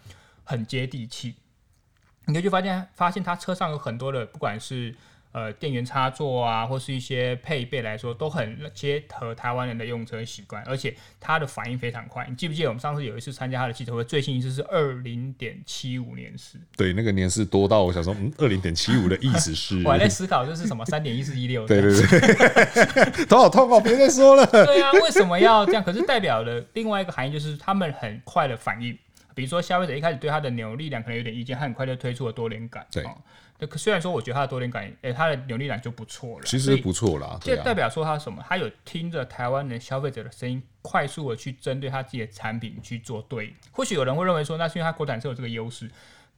[0.45, 1.35] 很接地气。
[2.29, 4.95] 你可以去发现，发现它车上有很多的，不管是
[5.31, 12.25] 呃电源插座啊，或是一些配备来说，都很结合台湾人的用车习惯，而且它的反应非常快。
[12.29, 16.57] 你记不记得我们上次有一次参加它的记者会，最新一次是二零点七五年式？
[16.75, 19.81] 对，那个年是多到我想说，嗯，二零点七五的意思是？
[19.85, 21.65] 我还在思考这是什么三点一四一六？
[21.67, 24.45] 对对对， 头好痛哦，别再说了。
[24.47, 25.83] 对啊，为什么要这样？
[25.83, 28.97] 可是代表了另外一个含义，就是他们很快的反应。
[29.39, 32.85] 比如说消费者一开始对它的扭力量可能有点意见，它很快就推出了多连杆。
[32.91, 33.01] 对。
[33.57, 37.37] 那、哦、虽然说我觉得它的多连杆，诶、欸，它的扭力梁就不错了，其实不错啦。
[37.41, 38.43] 这代表说它什么？
[38.45, 43.53] 它有听着台湾人消费者的声音，快速的去针对它自己的产品去做对。
[43.71, 45.89] 或许有人会认为说，那是因为它国产车有这个优势。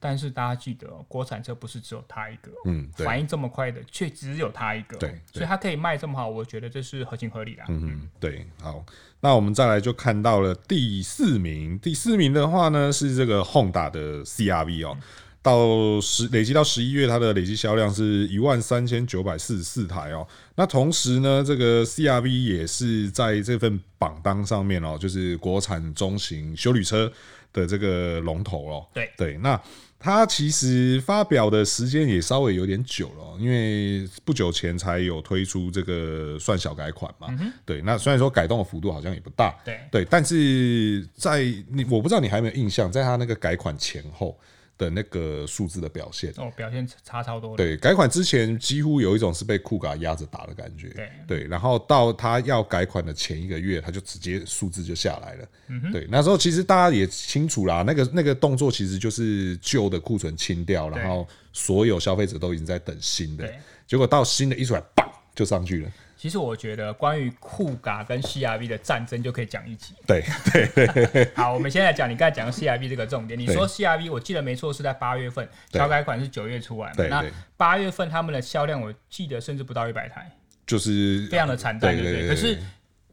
[0.04, 7.62] 但是大家记得，国产车不是只有它一个，嗯，反应这么快的却只有它一个，对，所以它可以卖这么好，我觉得这是合情合理的。
[7.68, 8.84] 嗯嗯，对，好，
[9.20, 14.98] 那我们再来就看到了第四名，第四名的话呢是这个 Honda 的 CRV 哦，
[15.40, 20.26] 到十累积到十一月，它的累计销量是一万三千九百四十四台哦。
[20.56, 27.12] 那同时呢，这个 CRV 也是在这份榜单上面哦，就是国产中型休旅车
[27.52, 28.88] 的这个龙头哦。
[28.92, 29.60] 对对，那。
[30.02, 37.28] 它其实发表的时间也稍微有点久了，因为不久前才有推出这个算小改款嘛。
[37.30, 44.36] 嗯、对，那虽然说改动的幅度好像也不大，对对，但是在你我不知道你还有没有印象，在他那个改款前后。
[44.82, 47.56] 的那个数字的表现哦，表现差超多。
[47.56, 50.88] 对，改款之前几乎有一种是被库嘎压着打的感觉。
[50.88, 55.48] 对对，然后到他要改款的前一个月，他就直接数字就下来了。
[55.68, 63.48] 嗯对，那时候其实大家也清楚啦，那个那个动作其实就是旧的库存清掉，然后所有消费者都已经在等新的，
[63.86, 65.92] 结果到新的一出来，棒就上去了。
[66.22, 69.92] 其实我觉得，关于酷嘎跟 CRV 的战争就可以讲一集。
[70.06, 71.28] 对对对。
[71.34, 73.36] 好，我们现在讲你刚才讲的 CRV 这个重点。
[73.36, 76.94] 你说 CRV，我记得没错是在八月份，小改款是九月出来嘛？
[77.08, 77.24] 那
[77.56, 80.30] 八月份他们的销量，我记得甚至不到一百台，
[80.64, 82.28] 就是非常的惨淡，对不对？
[82.28, 82.56] 可是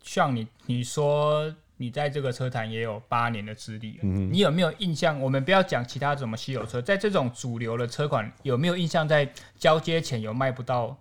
[0.04, 5.20] 像你你说你在这个车坛也有八年的资历，你有没有印象？
[5.20, 10.96] 我们不要讲其他什么稀有车，在这种主流的车款，有没有印象在交接前有卖不到？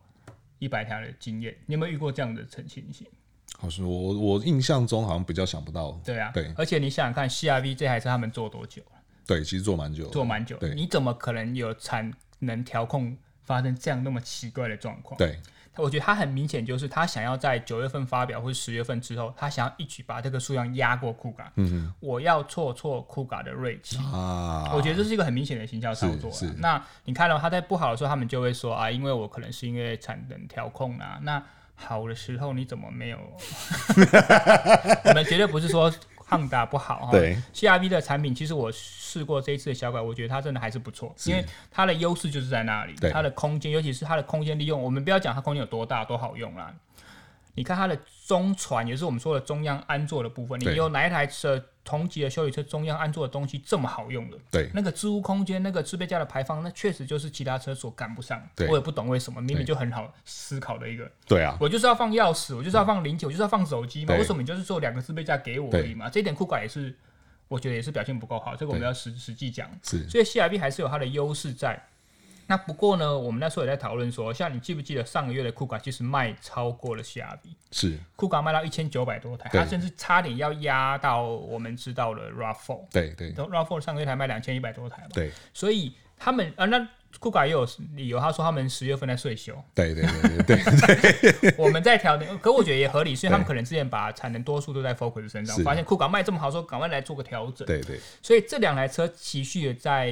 [0.59, 3.07] 一百条的经验，你有没有遇过这样的情形？
[3.59, 5.99] 好像我我印象中好像比较想不到。
[6.05, 8.83] 对啊，对，而且你想想看，CRV 这台车他们做多久？
[9.27, 10.57] 对，其实做蛮久，做蛮久。
[10.59, 15.19] 对，你怎么可能有产能调控发生这样那么奇怪的状况？
[15.19, 15.39] 对。
[15.79, 21.51] 我觉得他很明显就是他想要在九月份发表或者十月份之后，他想要一举把这个数量压过酷咖。
[21.57, 24.71] 嗯哼，我要挫挫酷咖的锐气啊！
[24.75, 26.31] 我觉得这是一个很明显的行销操作。
[26.59, 31.19] 那你看到他在不好的时候，他们就会说啊，因为我可能是因为产能调控啊。
[31.23, 31.43] 那
[31.75, 33.19] 好的时候你怎么没有？
[35.07, 35.93] 我们绝对不是说。
[36.29, 46.75] Honda 不好哈，对，CRV 的产品其实我试过这一次的小改，我觉得它真的还是不错，因为它的优势就是在那里，它的空间，尤其是它的空间利用，我们不要讲它空间有多大多好用啦。
[47.59, 54.39] 你看它的中传，也是我们说的中央安座的部分，你有哪一台车同级的修理车中央安座的东西这么好用的？
[54.51, 58.41] 对，那个置物空间，那个置备架的排放，那确实就是其他车所赶不上。
[58.69, 61.11] 我也不懂为什么，明明就很好思考的一个。
[61.27, 64.15] 对啊，我就是要放钥匙，我就是要放零件，我就是要放手机嘛。
[64.15, 66.09] 为什么你就是做两个置备架给我而已嘛？
[66.09, 66.97] 这一点酷改也是，
[67.49, 68.55] 我觉得也是表现不够好。
[68.55, 69.69] 这个我们要实实际讲。
[69.83, 71.83] 是，所以 CRV 还是有它的优势在。
[72.51, 77.39] 那不过呢，我们那时候也在讨论说，像你记不记得上个月的酷卡其实卖超过了 CRV，
[77.71, 77.99] 是。
[78.17, 86.89] 酷卡卖到一千九百多台，它甚至差点要压到我们知道的 RAV4，对对，RAV4 上个月才卖两千一百多台嘛，对，所以他们啊，那
[87.21, 91.55] 酷卡也有理由，他说他们十月份在税休，对对对对对，对。
[91.63, 100.11] 我们在调整，可我觉得也合理，所以他们可能之前把产能多数都在 Focus 身上，发现酷卡卖这么好，说赶快来做个调整，对对，所以这两台车持续的在。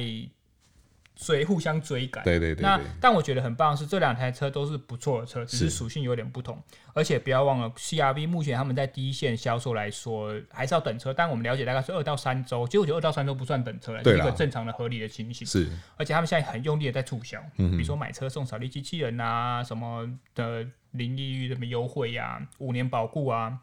[1.19, 2.61] 所以互相追赶，对对对，对。
[2.61, 6.61] 那但我觉得很棒的是，这两台车都是不错的车，只是属性有点不同。
[6.93, 11.11] 而且不要忘了，CRV 目前他们在第一线销售来说，还是要等车。
[11.11, 15.45] 但我们了解大概是二到三周，其实我觉得二到三周不算等车了，是一个正常的合理的情形。
[15.45, 15.67] 是。
[15.97, 23.57] 而且他们现在很用力的在促销，嗯，比如说买车送扫地机器人啊，什么的零利率什么优惠呀、啊，五年保固啊。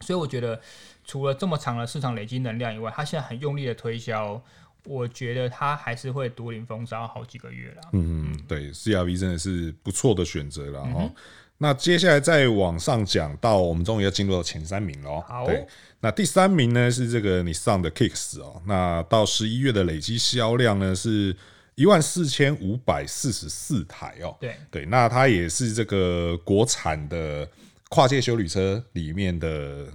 [0.00, 0.60] 所以我觉得，
[1.04, 4.40] 除了这么长的市场累积能量以外，他现在很用力的推销。
[4.84, 7.80] 我觉得他还是会独领风骚好几个月了。
[7.92, 11.14] 嗯嗯，对，CRV 真的是不错的选择了哈、嗯。
[11.58, 15.20] 那接下来再往上讲到，我们终于要进入到前三名了。
[15.22, 15.66] 好，对，
[16.00, 18.60] 那第三名呢是这个 Nissan 的 Kicks 哦。
[18.66, 21.34] 那到十一月的累积销量呢是
[21.76, 24.36] 一万四千五百四十四台哦。
[24.40, 27.48] 对对，那它也是这个国产的
[27.88, 29.86] 跨界修理车里面的。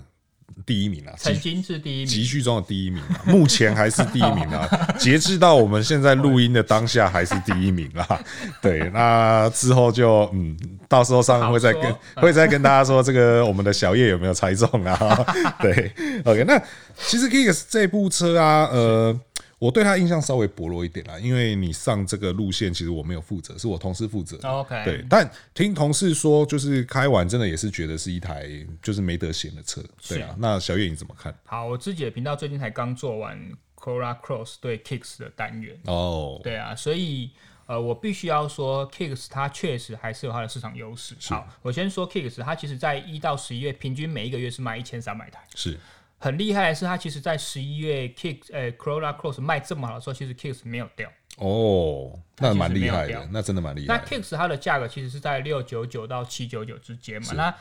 [0.66, 4.68] 第一名啊，曾经是第一名，集序中的第一名啊，目前还是第一名啊。
[5.00, 8.20] 截至到我们现在录音的当下，还是第一名啊。
[8.62, 10.58] 对，那之后就嗯，
[10.88, 15.26] 到时候上面会再跟会再跟大家说，这个我们的小叶有没有猜中啊？
[15.62, 15.92] 对
[16.26, 16.62] ，OK，那
[16.98, 19.20] 其实 Kicks 这部车啊，呃。
[19.60, 24.38] 我对他印象稍微薄弱一点啦，因为你上这个路线，其实我没有负责，是我同事负责。
[24.48, 28.50] OK，对，但听同事说，就是开完真的也是觉得是一台
[28.82, 29.84] 就是没得选的车。
[30.08, 31.38] 对啊，那小月你怎么看？
[31.46, 33.38] 好，我自己的频道最近才刚做完
[33.76, 35.78] Corolla Cross 对 Kicks 的单元。
[35.86, 37.32] 哦，对啊，所以
[37.66, 41.14] 呃，我必须要说 Kicks 它确实还是有它的市场优势。
[41.28, 45.78] 好，我先说 Kicks，它其实在一到十一月平均每一个月是卖一千三百台，是
[46.20, 51.10] 很厉害的是，它其实在十一月 Kicks 呃 Corolla Cross 卖这么好的时候，其实 Kicks 没有掉。
[51.38, 53.98] 哦，那蛮厉害的，那真的蛮厉害。
[53.98, 57.56] 那 Kicks 它的价格其实是在六九九到七九九之间嘛，那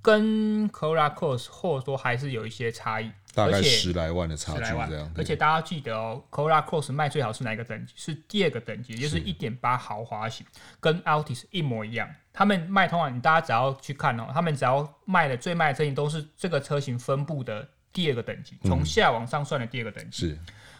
[0.00, 5.12] 跟 Corolla Cross 或者说还是有一些差异，大概十来万的差距这样。
[5.14, 7.92] 而且大家记得哦，Corolla Cross 卖最好是哪一个等级？
[7.96, 10.46] 是第二个等级，也就是一点八豪华型，
[10.80, 12.08] 跟 Altis 一模一样。
[12.32, 20.28] 他们卖通常你大家只要去看哦，他们只要卖的最卖的车型都是这个车型分布的第二个等级，从下往上算的第二个等级。
[20.28, 20.38] 是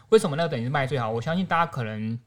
[0.08, 1.10] 为什么那个等级是卖最好？
[1.10, 2.18] 我相信大家可能。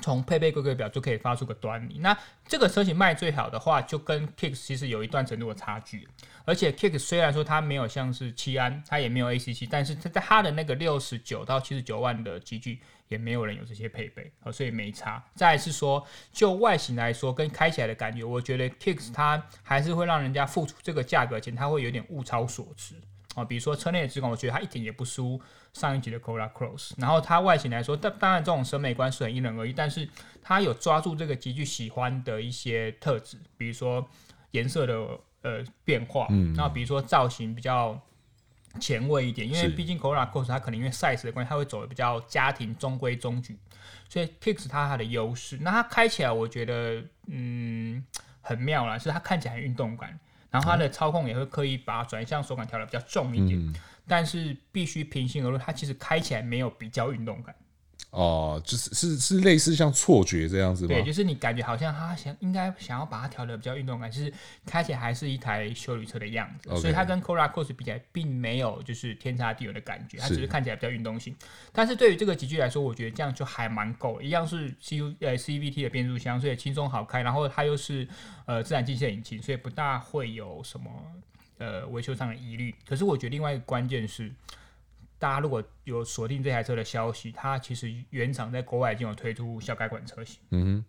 [0.00, 1.98] 从配备规格表就可以发出个端倪。
[1.98, 2.16] 那
[2.48, 6.08] 这个车型卖最好的话，就跟 Kicks 其实有一段程度的差距。
[6.46, 15.22] 而且 Kicks 虽然说它没有像是七安，它也没有 ACC，但是它在它的那个六十九到七十九万的级距，也没有人有这些配备，所以没差。
[15.34, 22.94] 再来是说，就外形来说，跟开起来的感觉，我觉得 Kicks 它还是会让人家付出这个价格钱，它会有点物超所值。
[23.34, 25.40] 啊，比如说车内的质感，我觉得它一点也不输
[25.72, 26.92] 上一集的 Corolla Cross。
[26.98, 30.06] 然后它外形来说，当当然这种审美观是很因人而异，但是
[30.42, 34.06] 它有抓住这个极具喜欢的一些特质，比如说
[34.50, 34.94] 颜色的
[35.40, 37.98] 呃变化，嗯，然后比如说造型比较
[38.78, 43.58] 前卫一点，因为毕竟 Corolla Cross 它可能因为 size 的关系，它会走的比较家庭中规中矩，
[44.10, 48.04] 所以 Kicks 它它的优势，那它开起来我觉得嗯
[48.42, 50.20] 很妙啦，是它看起来很运动感。
[50.52, 53.74] 然后它的操控也会刻意把转向手感调的比较重一点，嗯、
[54.06, 57.52] 但是必须平心而论，它其实开起来没有比较运动感。
[58.12, 60.88] 哦，就是是是类似像错觉这样子吗？
[60.88, 64.30] 对，就是你感觉好像他想应该想要把它调的比较运动感，就是
[64.66, 66.68] 开起来还是一台修理车的样子。
[66.78, 71.34] 所以它跟 Corolla Cross 比起来，并没有就是天差地远的感觉，它只是看起来比较运动性。
[71.72, 77.22] 但是对于这个级距来说，我觉得这样就还蛮够，一样是 C U 呃 CVT 的变速箱，所以轻松好开。
[77.22, 78.06] 然后它又是
[78.44, 80.90] 呃自然进气引擎，所以不大会有什么
[81.56, 82.74] 呃维修上的疑虑。
[82.86, 84.30] 可是我觉得另外一个关键是。
[85.22, 90.40] 大家如果有锁定这台车的消息，它其实原厂在国外已经有推出小改款车型。
[90.50, 90.84] 嗯哼，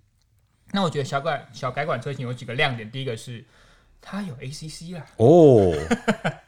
[0.72, 3.46] 那我觉得小改小改款车型有几个亮点，第一个是
[4.02, 5.06] 它有 ACC 啦。
[5.18, 5.72] 哦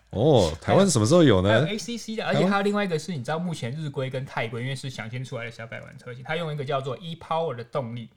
[0.10, 1.50] 哦， 台湾什么时候有呢？
[1.50, 8.10] 还有 ACC 的，而且还有另外一个是，你知道目前日规跟泰规因为是想先出来的小改款车型，它用一个叫做 ePower 的动力，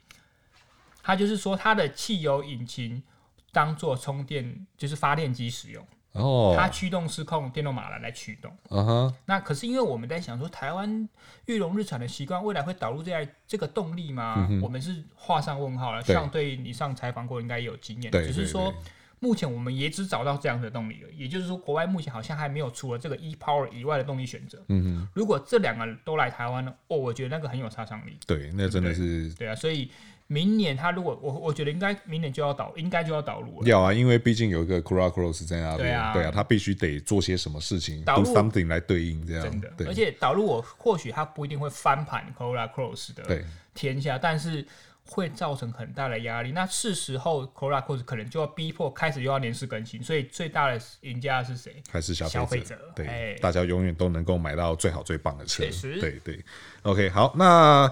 [1.03, 3.03] 它就是说它的汽油引擎
[3.51, 5.85] 当做充电，就是发电机使用。
[6.13, 8.51] 哦，它驱动是控电动马达来驱动。
[8.69, 11.07] 嗯哼，那可是因为我们在想说，台湾
[11.45, 14.47] 裕隆日产的习惯，未来会导入这台这个动力吗？
[14.49, 16.01] 嗯、我们是画上问号了。
[16.03, 18.11] 像对你上采访过，应该也有经验。
[18.11, 18.73] 只是说
[19.19, 21.09] 目前我们也只找到这样的动力了。
[21.15, 24.63] 也就是说，国外目前好像还没有除了这个 ePower 以外的动力选择。
[24.69, 28.17] 嗯哼，如果这两个都来台湾了，哦，我觉得那个很有杀伤力。
[28.25, 29.91] 对，那真的是对，对啊，所以。
[30.31, 33.67] 明年他如果我我觉得应该明年就要导，应该就要导入了。
[33.67, 39.43] 要啊，因为毕竟有一个 Corolla Cross 在那边，对啊，对啊，他必须得做些什么事情，do something 来对应这样。
[39.43, 44.63] 真的，而且导入我或许他不一定会翻盘 Corolla Cross 的天下，但是
[45.03, 46.51] 会造成很大的压力。
[46.51, 51.81] 那是时候 Corolla Cross 可能就要逼迫开始又要年式更新，所以最大的赢家是谁？
[51.89, 52.77] 还是消费者？
[52.95, 55.63] 对，哎、大家永远都能够买到最好最棒的车。
[55.63, 56.39] 确实，对对。
[56.83, 57.91] OK，好，那。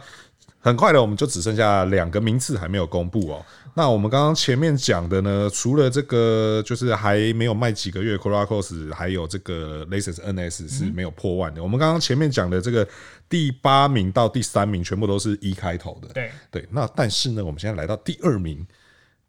[0.68, 3.46] 很快的，我们就只剩下两个名次还没有公布哦。
[3.74, 11.64] 那我们刚刚前面讲的呢，除了这个就是还没有卖几个月，Corolla Cross 还有这个 Lexus NS 是没有破万的。
[11.64, 12.86] 我们刚刚前面讲的这个
[13.30, 16.10] 第八名到第三名全部都是一开头的。
[16.10, 18.68] 对对，那但是呢，我们现在来到第二名，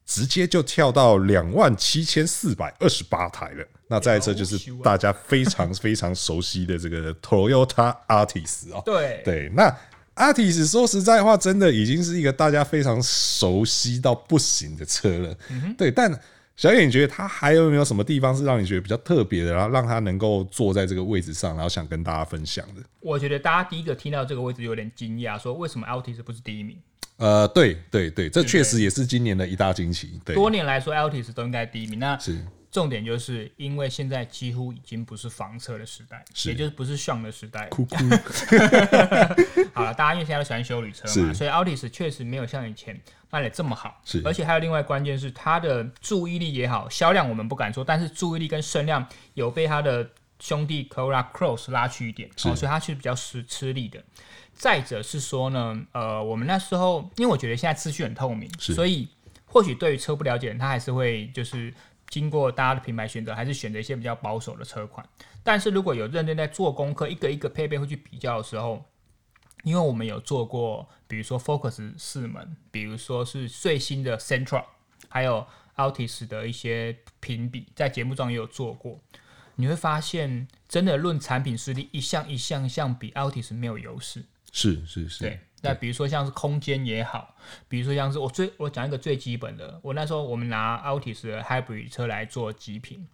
[0.04, 3.64] 直接就跳到两万七千四百二十八台了。
[3.86, 8.82] 那再来这就是大家非常非常熟悉的这个 Toyota Artis 哦。
[8.84, 9.72] 对对，那。
[10.18, 15.34] Altis 说实在话，真的已经是一个大家非常熟悉到不行的车了。
[15.50, 16.12] 嗯、对，但
[16.56, 22.82] 小野，你觉得它还有没有什么地方是让你觉得比较特别的，然后让它能够坐在这个位置上，然后想跟大家分享的？
[23.00, 26.76] 我觉得大家第一个听到这个位置有点惊讶，说为什么 Altis 不是第一名？
[27.18, 30.20] 呃，对对对，这确实也是今年的一大惊奇。
[30.24, 31.98] 对，多年来说 Altis 都应该第一名。
[31.98, 32.36] 那是。
[32.70, 37.66] 重点就是因为现在几乎已经不是房车的时代，也就是不是炫的时代。
[37.68, 37.96] 哭哭
[39.72, 43.00] 好了，大家因为现在都喜欢修旅车嘛，所以 Altis 确实没有像以前
[43.30, 44.00] 卖的这么好。
[44.04, 54.04] 是而且还有另外关键是它的注意力也好，销量我们不敢说，但是注意力跟声量有被它的兄弟 Corolla Cross 拉去一点，哦，所以它是比较吃吃力的。
[54.52, 59.08] 再者是说呢，呃，我们那时候因为我觉得现在资讯很透明，所以
[59.46, 61.72] 或许对于车不了解的人，他还是会就是。
[62.08, 65.06] 经过大家的品牌选择，还是选择一些比较保守的车款。
[65.42, 68.84] 但是如果有认真在做功课，一个一个配备会去比较的时候，
[69.64, 74.64] 因为我们有做过，比如说 Focus 四门，比如说是最新的 Sentra，
[75.08, 75.46] 还有
[75.76, 79.00] Altis 的一些评比，在节目中也有做过。
[79.56, 84.24] 你会发现，真的论产品实力，一项一项一项比 Altis 没有优势。
[84.52, 85.24] 是是是。
[85.24, 87.34] 对，那比如说像是空间也好，
[87.68, 93.06] 比如说像是我最我讲一个最基本的，我那时候我们拿 Altis 的 Hybrid 车来做极品。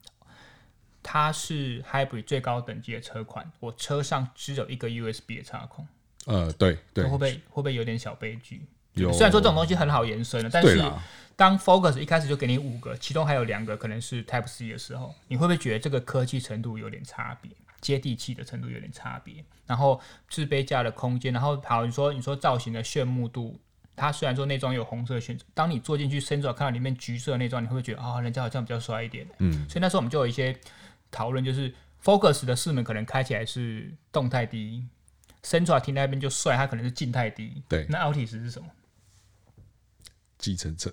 [1.06, 5.86] 它是 Hybrid 最高等级的车款，我车上只有一个 USB 的插孔。
[6.24, 8.62] 呃，对对，会不会会不会有点小悲剧？
[8.94, 10.82] 有，虽然说这种东西很好延伸的，但是
[11.36, 17.50] 当 Focus 一开始就给你五个，其中还有两个可能是 Type C 的时候，你会不会觉得这个科技程度有点差别，
[17.84, 19.44] 接地气的程度有点差别？
[19.66, 23.60] 然后自杯架的空间，然后好，你说你说造型的炫目度，
[23.94, 29.26] 它虽然说内装有红色选择，当你坐进去深入看到里面橘色的内装，你会不会觉得啊、哦，人家好像比较帅一点？
[29.38, 30.56] 嗯，所以那时候我们就有一些。
[31.10, 31.72] 讨论就是
[32.02, 34.84] Focus 的四门可能开起来是动态第一
[35.44, 37.62] ，Sentra 停那边就帅，它可能是静态第一。
[37.68, 38.66] 对，那 Altis 是什么？
[40.44, 40.92] 计程车，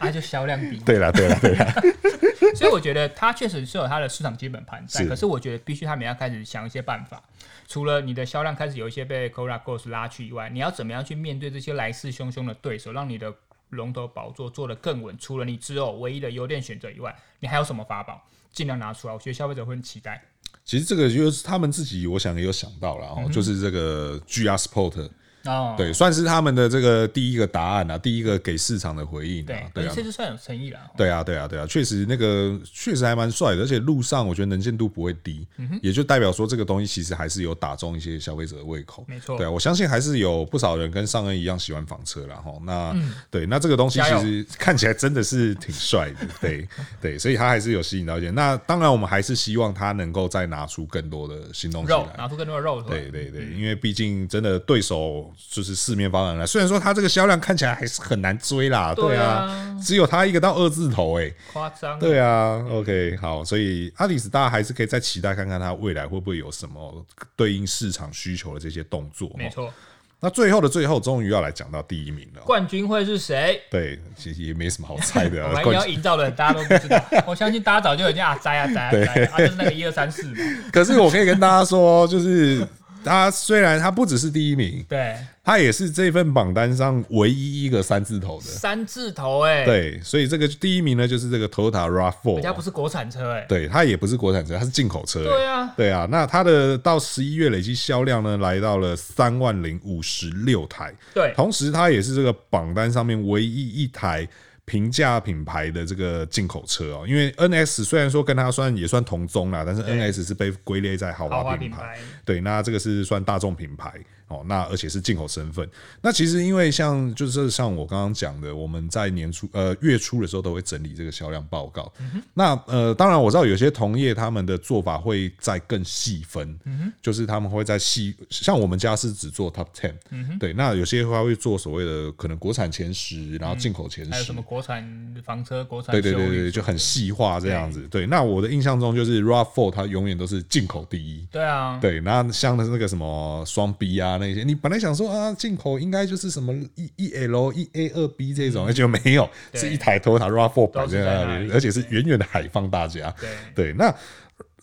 [0.00, 0.80] 啊就销量第一。
[0.82, 1.72] 对啦，对啦，对啦。
[2.56, 7.22] 所以我觉得它确实是有它的市场基本盘在，可是我觉得必须他们要开始想一些办法。
[7.68, 13.32] 除了你的销量开始有一些被 Corolla Ghost 拉去以外，你要怎么样去面对这些来势汹汹的对手，让你的
[13.70, 15.16] 龙头宝座做得更稳？
[15.18, 18.20] 除了你只有唯一的优电选择以外，你还有什么法宝？
[18.52, 20.20] 尽量拿出来，我觉得消费者会很期待。
[20.64, 25.08] 其实这个就是他们自己，我想也有想到了，嗯、就是这个 GR Sport。
[25.44, 29.46] 哦，对，算是他们的这个第一个答案啊，第一个给市场的回应啊。
[29.46, 30.78] 对，对啊，这是算有诚意了。
[30.96, 39.04] 对啊，对啊，对啊，确实那个确实还蛮帅的，而且路上我觉得能见度不会低，嗯，也就代表说这个东西其实还是有打中一些消费者的胃口。
[39.08, 42.52] 没错，对啊，我相信还是有不少人跟上恩一样喜欢房车了哈。
[42.64, 46.68] 那、嗯、对，那这个东西其实看起来真的是挺帅的，对
[47.00, 48.30] 对，所以他还是有吸引到一些。
[48.30, 52.80] 那当然，我们还是希望他能够再拿出更多的新东西来，拿出更多的肉。
[52.82, 56.02] 对对对，因为毕竟真的对手就是四面。
[56.12, 69.30] 八方了，虽然说它这个销量看起来还是很难追啦，对啊，对啊，只有它一个到二字头，哎，夸张，对啊，OK，好，所以 Altis 大家还是可以再期待看看它未来会不会有什么对应市场需求的这些动作。
[69.38, 69.72] 没错，
[70.20, 73.62] 那最后的最后，终于要来讲到第一名了，冠军会是谁？
[73.70, 80.36] 对，其实也没什么好猜的， 我们要营造的大家都不知道， 我相信大家早就已经啊摘啊摘啊摘啊，就是那个一二三四嘛。
[80.72, 82.66] 可是我可以跟大家说，就是。
[83.04, 88.44] 他虽然他不只是第一名，对，他也是这份榜单上唯一一个三字头的。
[88.44, 104.28] 三字头哎、欸，对，所以这个第一名呢就是这个 Toyota RAV4，人家不是国产车哎、欸，对，它也不是国产车，它是进口车、欸，对啊，对啊，那它的到十一月累计销量呢来到了三万零五十六台，对，同时它也是这个榜单上面唯一一台。
[104.64, 113.92] 平价品牌的这个进口车哦，因为 NS 虽然说跟它算也算同宗啦，但是 NS 是被归类在豪华品牌，对，那这个是算大众品牌。
[114.32, 115.68] 哦，那而且是进口身份。
[116.00, 121.92] 那其实因为像就是像我刚刚讲的，我们在年初呃月初的时候都会整理这个销量报告。
[121.98, 130.38] 嗯、那呃，当然我知道有些同业他们的做法会再更细分、嗯，就是他们会在细，像我们家是只做 Top Ten、嗯。
[130.38, 138.02] 对，那有些话会做所谓的可能国产前十，然后进口前十、嗯，还有什么国产房车、国产对对对对，就很细化这样子对。
[138.02, 141.26] 对，那我的印象中就是 RAV4 它永远都是进口第一。
[141.30, 144.18] 对啊，对，那像的那个什么双 B 啊。
[144.22, 153.12] 那些你本来想说啊，进口应该就是什么一一 L 一 A 二 B 这种，而且没有，是一台 Toyota RAV4 摆在那里，而且是远远的海放大家。
[153.20, 153.94] 对对，那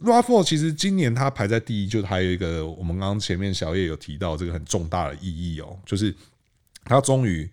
[0.01, 6.15] RAV4 其实今年它排在第一，就还有一个我们刚刚前面小叶有提到这个很重大的意义哦，就是
[6.85, 7.49] 它终于。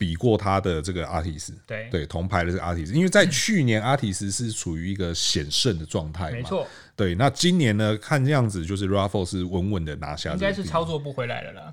[0.00, 7.14] 比过他的这个阿提斯，对对，铜牌的这个阿提斯，因为在去年阿提斯是处于一个险胜的状态嘛，没错，对。
[7.16, 11.72] 那今年呢，看这样子就是 RAV4 是稳稳的拿下，应该是操作不回来了啦。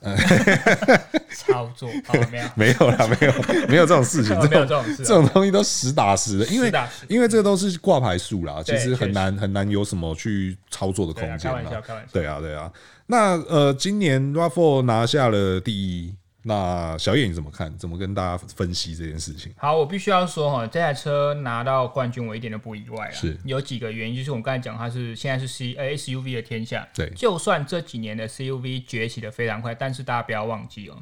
[1.34, 2.50] 操作好没有？
[2.56, 3.34] 没有啦，没有，
[3.70, 6.70] 没有这种事情， 没有这种事，这种东西都实打实的，因为
[7.08, 11.50] 因为这都是挂牌数啦，其实很难很难有什么去操作的空间。
[11.50, 12.10] 开玩笑，开玩笑。
[12.12, 12.70] 对啊，对啊。
[13.06, 16.14] 那呃，今年 RAV4 拿下了第一。
[16.48, 17.78] 那小叶你怎么看？
[17.78, 19.54] 怎么跟大家分析这件事情？
[19.58, 23.12] 好，我必须要说哈，这台车拿到冠军，我一点都不意外啊。
[23.12, 26.88] 是有几个原因，就是我们刚才讲，它是现在是 C SUV 的天下。
[26.96, 30.98] 对，就算这几年的 CUV 崛起的非常快，但是大家不要忘记哦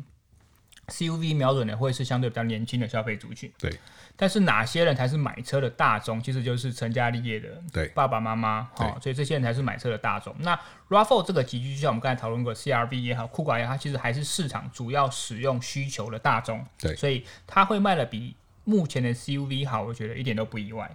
[0.88, 3.52] ，CUV 瞄准的会是相对比较年轻的消费族群。
[3.58, 3.72] 对。
[4.18, 6.22] 但是哪些人才是买车的大众？
[6.22, 7.50] 其实就是成家立业的
[7.94, 10.34] 爸爸妈妈，哈，所以这些人才是买车的大众。
[10.40, 10.58] 那
[10.88, 16.66] RAV4 这个集聚，就像我们刚才讨论过，CRV 也好，酷狗也好，它其实还是市场主要使用需求的大众。
[16.80, 18.34] 对，所以它会卖的比
[18.64, 20.90] 目前的 CUV 好，我觉得一点都不意外。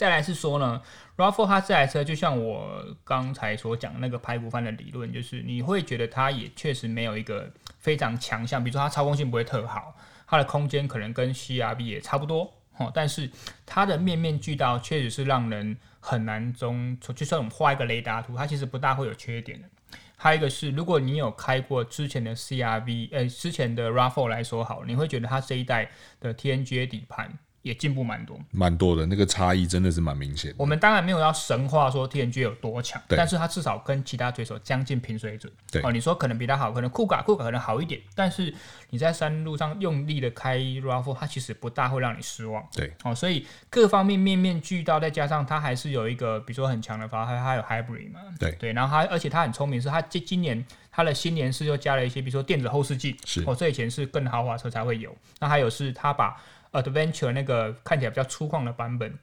[0.00, 0.80] 再来是说呢
[1.18, 9.94] ，RAV4 它这台车就像我刚才所讲那个排骨饭的理论，就是你会觉得它也确实没有一个非常强项，比如说它操控性不会特好，
[10.26, 13.30] 它的空间可能跟 CRV 也差不多，哦，但是
[13.66, 19.68] 它的面面俱到确实是让人很难中，就算我们画一个雷达图，它其实不大会有缺点的。
[20.16, 25.90] 还有一个是，如果你有开过之前的 CRV，呃，之前的 RAV4 来说好，你会觉得它这一代
[26.20, 27.38] 的 TNGA 底盘。
[27.62, 30.54] 也进步蛮多，蛮多的，那个差异真的是蛮明显。
[30.56, 35.52] 我们当然没有要神话说 TNGA 有多强，但是它至少跟其他对手将近平水准。
[35.70, 38.54] 对哦，你说可能比它好，可能酷卡酷卡可能好一点，但是
[38.88, 42.66] 你在山路上用力的开 RAV4，它其实不大会让你失望。
[42.72, 48.20] 对，哦，所以各方面面面俱到，再加上它还是有一个，比如说很强的发，它它有 Hybrid 嘛。
[48.38, 53.14] 对对，然后它而且它很聪明，是它今今年它的新年式又加了一些，比如说电子后视镜。
[53.26, 55.14] 是哦，这以前是更豪华车才会有。
[55.40, 56.40] 那还有是它把。
[56.72, 59.18] Adventure 那个看起来比较粗犷的版本，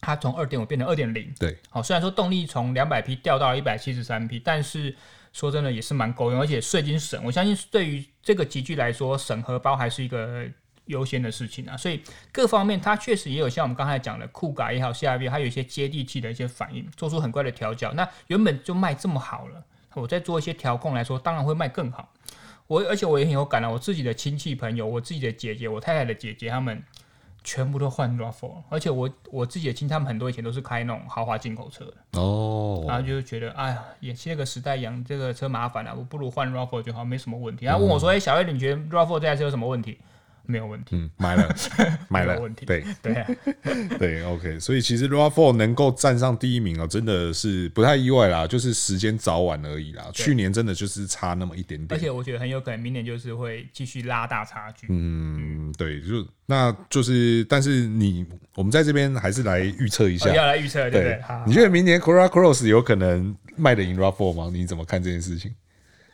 [0.00, 1.32] 它从二点五变成二点零。
[1.38, 4.94] 对，好，虽然说动力从两百匹掉到了一百七十三匹，但是
[5.32, 7.22] 说真的也是蛮够用，而且税金省。
[7.24, 10.44] 我相信对于这个集聚来说，省荷包还是一个
[10.86, 11.76] 优先的事情啊。
[11.76, 17.92] 所以各方面它确实也有像我们刚才讲的酷改也好，CRV 它有一些接地气的一些反应，做出很快的调教。
[17.92, 19.64] 那原本就卖这么好了，
[19.94, 22.12] 我再做一些调控来说，当然会卖更好。
[22.66, 26.82] 我而且我也很有感啊，我自己的亲戚朋友，我自己的姐姐，我太太的姐姐，他们
[27.44, 37.66] 全部都换 RAV4，而且我我自己的亲戚，他们很多以前都是开那种豪华进口车的哦，然后就觉得哎呀，也这个时代养这个车麻烦了，啊，我不如换 RAV4 就好，没什么问题。
[37.66, 39.98] 然后问我说，哎，嗯，小叶，你觉得 RAV4 这台车有什么问题？
[40.44, 41.54] 没有问题，嗯，买了，
[42.08, 43.28] 买了，问题，对 对、啊、
[43.98, 50.10] 对，OK，所以其实 RAV4 能够站上第一名哦，真的是不太意外啦，就是时间早晚而已啦。
[50.12, 54.86] 去年真的就是差那么一点点，而且我觉得很有可能明年就是会继续拉大差距。
[54.90, 61.22] 嗯，对，就那就是，但是你我们在这边还是来预测一下，哦、要来预测，对不对，对？
[61.46, 64.50] 你觉得明年 Corolla Cross 有可能卖得赢 RAV4 吗？
[64.52, 65.54] 你怎么看这件事情？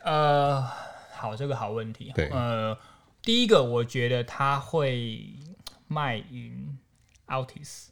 [0.03, 0.63] 呃，
[1.15, 2.77] 好，这个好问题，对，呃。
[3.29, 5.23] 第一个，我觉得他会
[5.87, 6.79] 卖淫
[7.27, 7.89] Altis。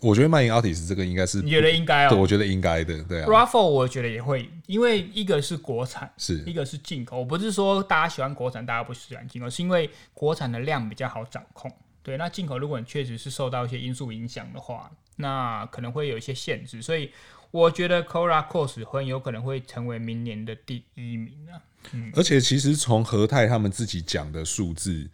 [0.00, 2.08] 我觉得卖淫 Altis 这个应该是，你觉得应该哦？
[2.08, 3.26] 对，我觉得应该的，对啊。
[3.28, 7.20] Raffle 我觉得也会，因为一个是国产，是一个是进口。
[7.20, 11.70] 我不是说大家喜欢国产，大家不喜欢进口，是因为国产的量比较好掌控。
[12.02, 16.82] 对，那进口如果你确实是受到一些因素影响的话，那可能会有一些限制。
[16.82, 17.10] 所以
[17.50, 21.60] 我觉得 Cora Course 很有可能会成为明年的第一名啊。
[21.92, 25.10] 嗯而且其实从和泰他们自己讲的数字。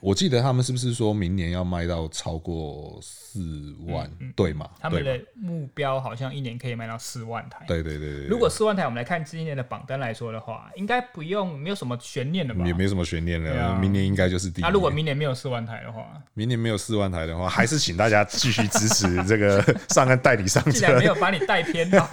[0.00, 3.40] 我记得他们是不是说明年要卖到超过四
[3.86, 4.06] 万？
[4.20, 4.68] 嗯嗯、对吗？
[4.80, 7.64] 他们的目标好像一年可以卖到四万台。
[7.66, 8.26] 对对对。
[8.26, 12.66] 如果四万台，我们来看今年的榜单来说的话，应该不用没有什么悬念的吧？
[12.66, 14.62] 也没什么悬念了，啊，明年应该就是第一。
[14.62, 20.70] 那如果明年没有四万台的话，明年没有四万台的话，还是请大家继续支持这个 上岸代理商车。
[20.72, 22.04] 既然没有把你带偏到。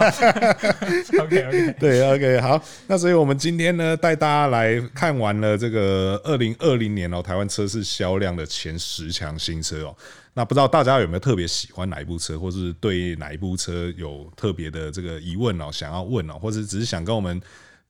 [1.18, 1.74] OK OK。
[1.78, 7.49] 对 OK 好，那所以我们今天呢带大家来看完了这个二零二零年哦台湾。
[7.50, 9.96] 车是销量的前十强新车哦，
[10.34, 17.42] 那不知道大家有没有特别喜欢哪一部车，或是对哪一部车有特别的这个疑问哦，想要问哦，或者只是想跟我们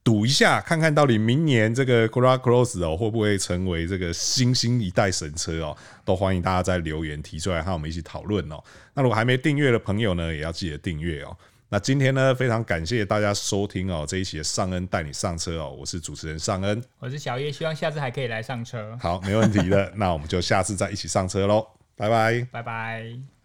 [0.02, 8.58] 赌一下，看看到底明年这个 Corolla Cross 哦会不会成为这个新兴一代神车哦，都欢迎大家在留言提出来，和我们一起讨论哦。
[8.94, 11.36] 那如果还没订阅的朋友呢，也要记得订阅哦。
[11.72, 18.98] 那今天呢，非常感谢大家收听哦，这一期的尚恩带你上车哦，我是主持人尚恩，我是小叶，希望下次还可以来上车。
[19.00, 21.64] 好，没问题的， 那我们就下次再一起上车喽，
[21.96, 23.39] 拜拜，拜拜。